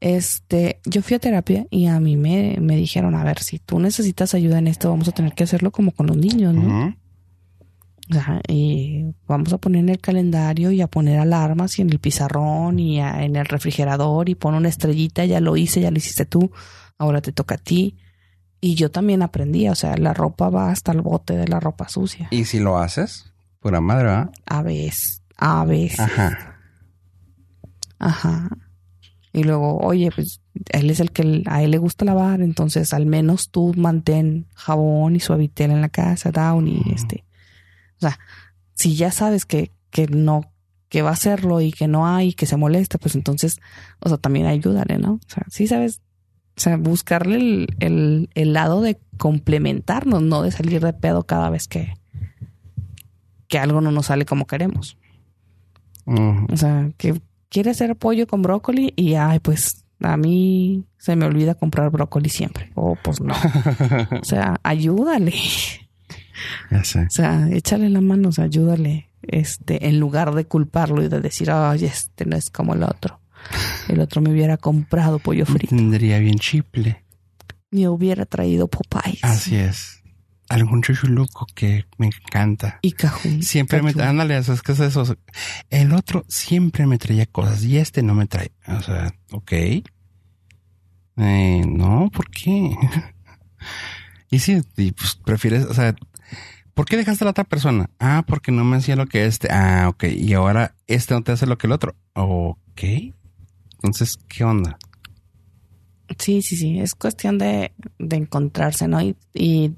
[0.00, 3.78] Este, yo fui a terapia y a mí me, me dijeron, a ver, si tú
[3.80, 6.62] necesitas ayuda en esto, vamos a tener que hacerlo como con los niños, ¿no?
[8.10, 11.90] O sea, y vamos a poner en el calendario y a poner alarmas y en
[11.90, 15.90] el pizarrón y a- en el refrigerador y pon una estrellita, ya lo hice, ya
[15.90, 16.52] lo hiciste tú,
[16.98, 17.96] ahora te toca a ti.
[18.60, 21.88] Y yo también aprendí, o sea, la ropa va hasta el bote de la ropa
[21.88, 22.28] sucia.
[22.30, 24.30] Y si lo haces, pura madre, ¿verdad?
[24.46, 25.98] A veces, a veces.
[26.00, 26.58] Ajá.
[27.98, 28.50] Ajá.
[29.36, 33.04] Y luego, oye, pues él es el que a él le gusta lavar, entonces al
[33.04, 37.26] menos tú mantén jabón y suavitel en la casa, down y este.
[37.98, 38.18] O sea,
[38.72, 40.50] si ya sabes que, que no,
[40.88, 43.60] que va a hacerlo y que no hay, que se molesta, pues entonces,
[44.00, 45.12] o sea, también ayúdale, ¿no?
[45.12, 46.00] O sea, sí sabes,
[46.56, 51.50] o sea, buscarle el, el, el lado de complementarnos, no de salir de pedo cada
[51.50, 51.92] vez que,
[53.48, 54.96] que algo no nos sale como queremos.
[56.06, 61.26] O sea, que quiere hacer pollo con brócoli y ay, pues a mí se me
[61.26, 62.70] olvida comprar brócoli siempre.
[62.74, 63.34] O pues no.
[64.20, 65.34] O sea, ayúdale.
[66.70, 67.00] ya sé.
[67.02, 69.10] O sea, échale la mano, o sea, ayúdale.
[69.22, 73.20] Este, en lugar de culparlo y de decir, ay, este no es como el otro.
[73.88, 75.74] El otro me hubiera comprado pollo frito.
[75.74, 77.04] Tendría bien chiple.
[77.70, 79.24] Me hubiera traído Popeyes.
[79.24, 79.95] Así es.
[80.48, 82.78] Algún chuchuluco que me encanta.
[82.82, 83.42] Y cajún.
[83.42, 83.92] Siempre me...
[83.92, 84.10] Cajún.
[84.10, 85.16] Ándale, eso es que es eso.
[85.70, 88.52] El otro siempre me traía cosas y este no me trae.
[88.68, 89.52] O sea, ok.
[91.18, 92.76] Eh, no, ¿por qué?
[94.30, 95.94] y sí, y pues prefieres, o sea,
[96.74, 97.90] ¿por qué dejaste a la otra persona?
[97.98, 99.48] Ah, porque no me hacía lo que este.
[99.50, 100.04] Ah, ok.
[100.04, 101.96] Y ahora este no te hace lo que el otro.
[102.12, 102.82] Ok.
[103.82, 104.78] Entonces, ¿qué onda?
[106.18, 106.78] Sí, sí, sí.
[106.78, 109.00] Es cuestión de, de encontrarse, ¿no?
[109.00, 109.74] Y, y,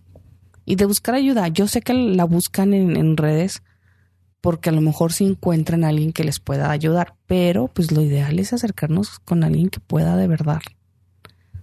[0.68, 1.48] y de buscar ayuda.
[1.48, 3.62] Yo sé que la buscan en, en redes
[4.42, 8.02] porque a lo mejor sí encuentran a alguien que les pueda ayudar, pero pues lo
[8.02, 10.60] ideal es acercarnos con alguien que pueda de verdad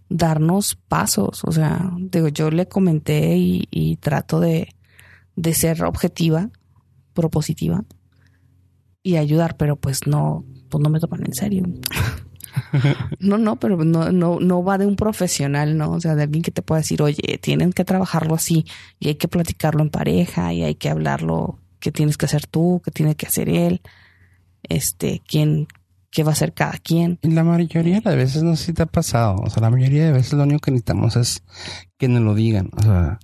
[0.09, 1.43] darnos pasos.
[1.43, 4.69] O sea, digo, yo le comenté y, y trato de,
[5.35, 6.49] de ser objetiva,
[7.13, 7.85] propositiva
[9.03, 11.63] y ayudar, pero pues no, pues no me toman en serio.
[13.19, 15.91] No, no, pero no, no, no va de un profesional, ¿no?
[15.91, 18.65] O sea, de alguien que te pueda decir, oye, tienen que trabajarlo así
[18.99, 22.81] y hay que platicarlo en pareja y hay que hablarlo, qué tienes que hacer tú,
[22.83, 23.81] qué tiene que hacer él,
[24.63, 25.67] este, quién,
[26.11, 27.19] qué va a hacer cada quien.
[27.21, 29.37] Y la mayoría de las veces no sé si te ha pasado.
[29.43, 31.43] O sea, la mayoría de veces lo único que necesitamos es
[31.97, 32.69] que nos lo digan.
[32.77, 33.19] O sea,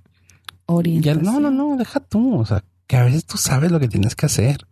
[1.00, 2.38] ya, no, no, no, deja tú.
[2.38, 4.66] O sea, que a veces tú sabes lo que tienes que hacer.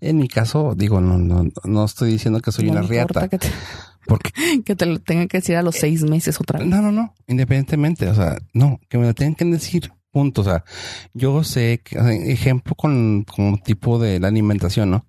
[0.00, 3.28] En mi caso, digo, no, no, no estoy diciendo que soy No una riata.
[3.28, 3.38] te,
[4.06, 4.30] Porque,
[4.64, 6.68] que te lo tengan que decir a los seis meses otra vez.
[6.68, 8.08] no, no, no, independientemente.
[8.08, 9.92] O sea, no, que me lo tengan que decir.
[10.12, 10.40] Punto.
[10.40, 10.64] O sea,
[11.14, 15.06] yo sé que, o sea, ejemplo con, con tipo de la alimentación, ¿no?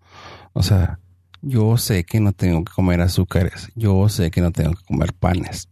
[0.53, 0.99] O sea,
[1.41, 3.69] yo sé que no tengo que comer azúcares.
[3.75, 5.69] Yo sé que no tengo que comer panes.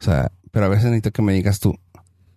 [0.00, 1.76] O sea, pero a veces necesito que me digas tú,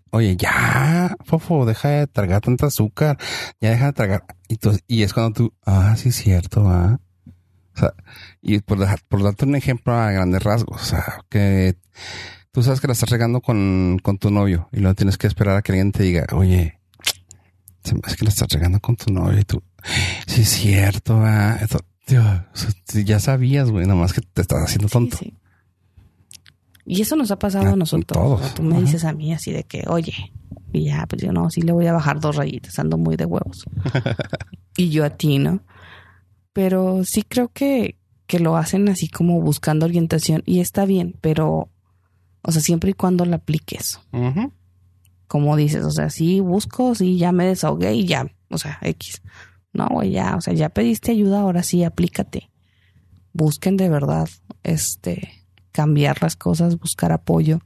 [0.10, 3.18] oye, ya, fofo, deja de tragar tanta azúcar,
[3.62, 4.24] ya deja de tragar.
[4.48, 7.00] Y, tú- y es cuando tú, ah, sí, es cierto, ah.
[7.76, 7.94] O sea,
[8.42, 8.78] y por,
[9.08, 11.76] por darte un ejemplo a grandes rasgos, o sea, que
[12.52, 15.58] tú sabes que la estás regando con, con tu novio y luego tienes que esperar
[15.58, 16.80] a que alguien te diga, oye,
[17.84, 19.64] se me hace que la estás regando con tu novio y tú,
[20.28, 21.58] sí, es cierto, ah.
[21.62, 22.24] Esto, tío,
[23.06, 25.18] ya sabías, güey, nomás que te estás haciendo tonto.
[25.18, 25.38] Sí, sí.
[26.86, 28.22] Y eso nos ha pasado Ah, a nosotros.
[28.22, 28.42] todos.
[28.42, 28.82] O sea, tú me Ajá.
[28.84, 30.14] dices a mí así de que, oye,
[30.74, 33.26] y ya, pues yo no, sí le voy a bajar dos rayitas, ando muy de
[33.26, 33.64] huevos.
[34.78, 35.62] y yo a ti, ¿no?
[36.54, 37.98] Pero sí creo que,
[38.28, 41.70] que lo hacen así como buscando orientación y está bien, pero,
[42.42, 44.00] o sea, siempre y cuando la apliques.
[45.28, 49.22] Como dices, o sea, sí busco, sí ya me desahogué y ya, o sea, X.
[49.74, 52.52] No, güey, ya, o sea, ya pediste ayuda, ahora sí, aplícate.
[53.34, 54.30] Busquen de verdad,
[54.62, 57.60] este, cambiar las cosas, buscar apoyo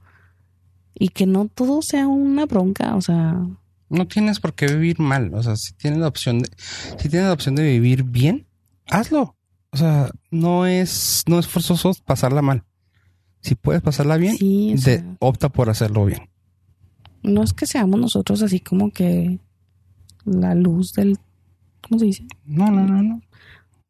[0.93, 3.45] y que no todo sea una bronca, o sea,
[3.89, 5.34] No tienes por qué vivir mal.
[5.34, 6.49] O sea, si tienes la opción de,
[6.97, 8.47] si tienes la opción de vivir bien,
[8.89, 9.35] hazlo.
[9.72, 12.64] O sea, no es, no es forzoso pasarla mal.
[13.41, 16.30] Si puedes pasarla bien, sí, o de- sea, opta por hacerlo bien.
[17.23, 19.39] no es que seamos nosotros así como que
[20.26, 21.18] la luz del,
[21.81, 22.26] ¿cómo se dice?
[22.45, 23.22] No, no, no, no.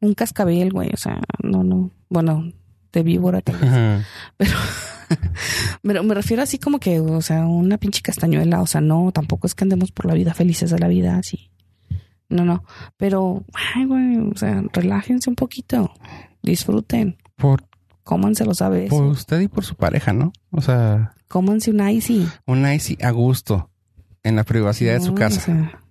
[0.01, 2.51] Un cascabel, güey, o sea, no, no, bueno,
[2.91, 4.05] de víbora tal vez.
[4.37, 4.51] Pero,
[5.81, 9.47] pero me refiero así como que, o sea, una pinche castañuela, o sea, no, tampoco
[9.47, 11.49] es que andemos por la vida felices de la vida, así.
[12.29, 12.63] No, no,
[12.97, 13.45] pero,
[13.75, 15.93] ay, güey, o sea, relájense un poquito,
[16.43, 17.63] disfruten, Por,
[18.03, 20.33] cómanse lo sabes, por usted y por su pareja, ¿no?
[20.51, 22.27] O sea, cómanse un icy.
[22.45, 23.69] un icy a gusto
[24.23, 25.39] en la privacidad de su casa.
[25.39, 25.81] o sea,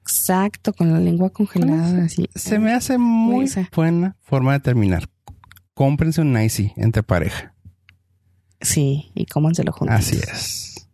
[0.00, 2.28] exacto, con la lengua congelada, así.
[2.34, 5.08] Se me hace muy buena forma de terminar.
[5.74, 7.54] Cómprense un icy entre pareja.
[8.60, 9.96] Sí, y cómanselo juntos.
[9.96, 10.88] Así es.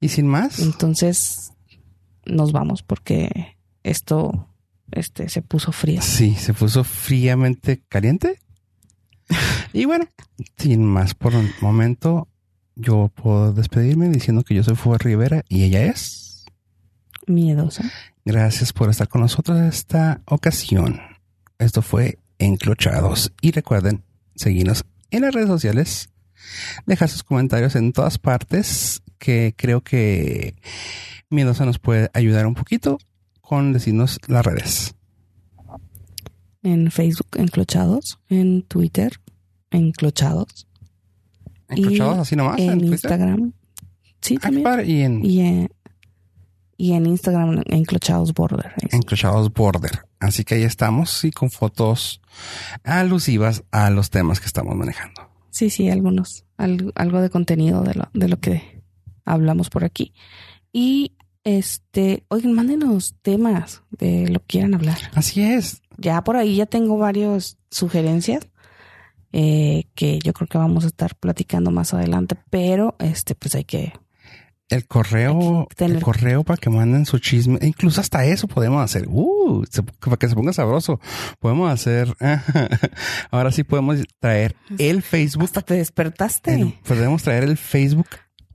[0.00, 1.51] Y sin más, Entonces,
[2.24, 4.48] nos vamos porque esto
[4.90, 6.00] este, se puso frío.
[6.02, 8.38] sí, se puso fríamente caliente.
[9.74, 10.06] Y bueno,
[10.58, 12.28] sin más por un momento,
[12.74, 16.44] yo puedo despedirme diciendo que yo soy Fuego Rivera y ella es.
[17.26, 17.90] Miedosa.
[18.24, 21.00] Gracias por estar con nosotros en esta ocasión.
[21.58, 23.32] Esto fue Enclochados.
[23.40, 24.04] Y recuerden
[24.34, 26.10] seguirnos en las redes sociales,
[26.86, 30.56] dejar sus comentarios en todas partes, que creo que
[31.32, 32.98] Miedosa nos puede ayudar un poquito
[33.40, 34.94] con decirnos las redes.
[36.62, 38.20] En Facebook, Enclochados.
[38.28, 39.20] En Twitter,
[39.70, 40.66] Enclochados.
[41.68, 42.84] Enclochados Y así nomás en.
[42.84, 43.52] Instagram.
[44.20, 44.88] Sí, Ah, también.
[44.88, 45.70] Y en Y en,
[46.76, 48.72] y en Instagram, Enclochados Border.
[48.92, 50.04] Enclochados Border.
[50.20, 52.20] Así que ahí estamos y con fotos
[52.84, 55.28] alusivas a los temas que estamos manejando.
[55.50, 56.44] Sí, sí, algunos.
[56.56, 58.82] Algo, algo de contenido de lo, de lo que
[59.24, 60.12] hablamos por aquí.
[60.72, 61.12] Y
[61.44, 64.98] este, oigan, mándenos temas de lo que quieran hablar.
[65.14, 65.82] Así es.
[65.98, 68.48] Ya por ahí ya tengo varias sugerencias
[69.32, 73.64] eh, que yo creo que vamos a estar platicando más adelante, pero este, pues hay
[73.64, 73.92] que.
[74.68, 77.58] El correo, tener- el correo para que manden su chisme.
[77.60, 79.06] E Incluso hasta eso podemos hacer.
[79.06, 80.98] Uh, se- para que se ponga sabroso.
[81.40, 82.16] Podemos hacer.
[83.30, 85.44] Ahora sí podemos traer el Facebook.
[85.44, 86.54] Hasta te despertaste.
[86.54, 88.08] el- podemos traer el Facebook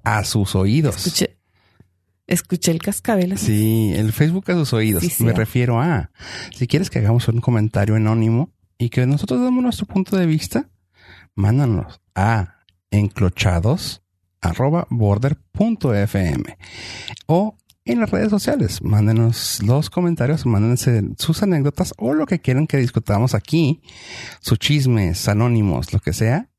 [0.04, 0.96] a sus oídos.
[0.98, 1.37] Escuché,
[2.28, 3.38] escuché el cascabel.
[3.38, 5.02] Sí, el Facebook a sus oídos.
[5.02, 5.24] Sí, sí.
[5.24, 6.12] Me refiero a,
[6.56, 10.70] si quieres que hagamos un comentario anónimo y que nosotros demos nuestro punto de vista,
[11.36, 12.58] mándanos a
[12.92, 14.04] enclochados
[14.42, 16.58] arroba border.fm
[17.26, 18.82] o en las redes sociales.
[18.82, 23.82] Mándenos los comentarios, mándense sus anécdotas o lo que quieran que discutamos aquí,
[24.42, 26.50] sus chismes anónimos, lo que sea,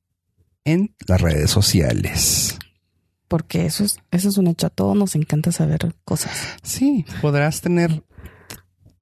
[0.64, 2.58] en las redes sociales.
[3.28, 4.66] Porque eso es, eso es un hecho.
[4.66, 6.32] A todos nos encanta saber cosas.
[6.62, 8.02] Sí, podrás tener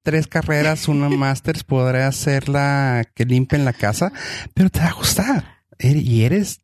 [0.02, 4.12] tres carreras, una máster, podrás ser la que limpia en la casa,
[4.54, 5.62] pero te va a gustar.
[5.78, 6.60] Y eres,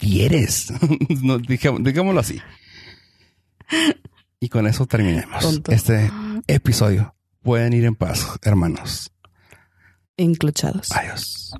[0.00, 0.72] y eres.
[1.22, 2.40] No, digamos- digámoslo así.
[4.40, 5.70] Y con eso terminemos Tonto.
[5.72, 6.10] este
[6.46, 7.14] episodio.
[7.42, 9.10] Pueden ir en paz, hermanos.
[10.16, 10.90] Enclochados.
[10.92, 11.54] Adiós.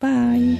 [0.00, 0.58] Bye.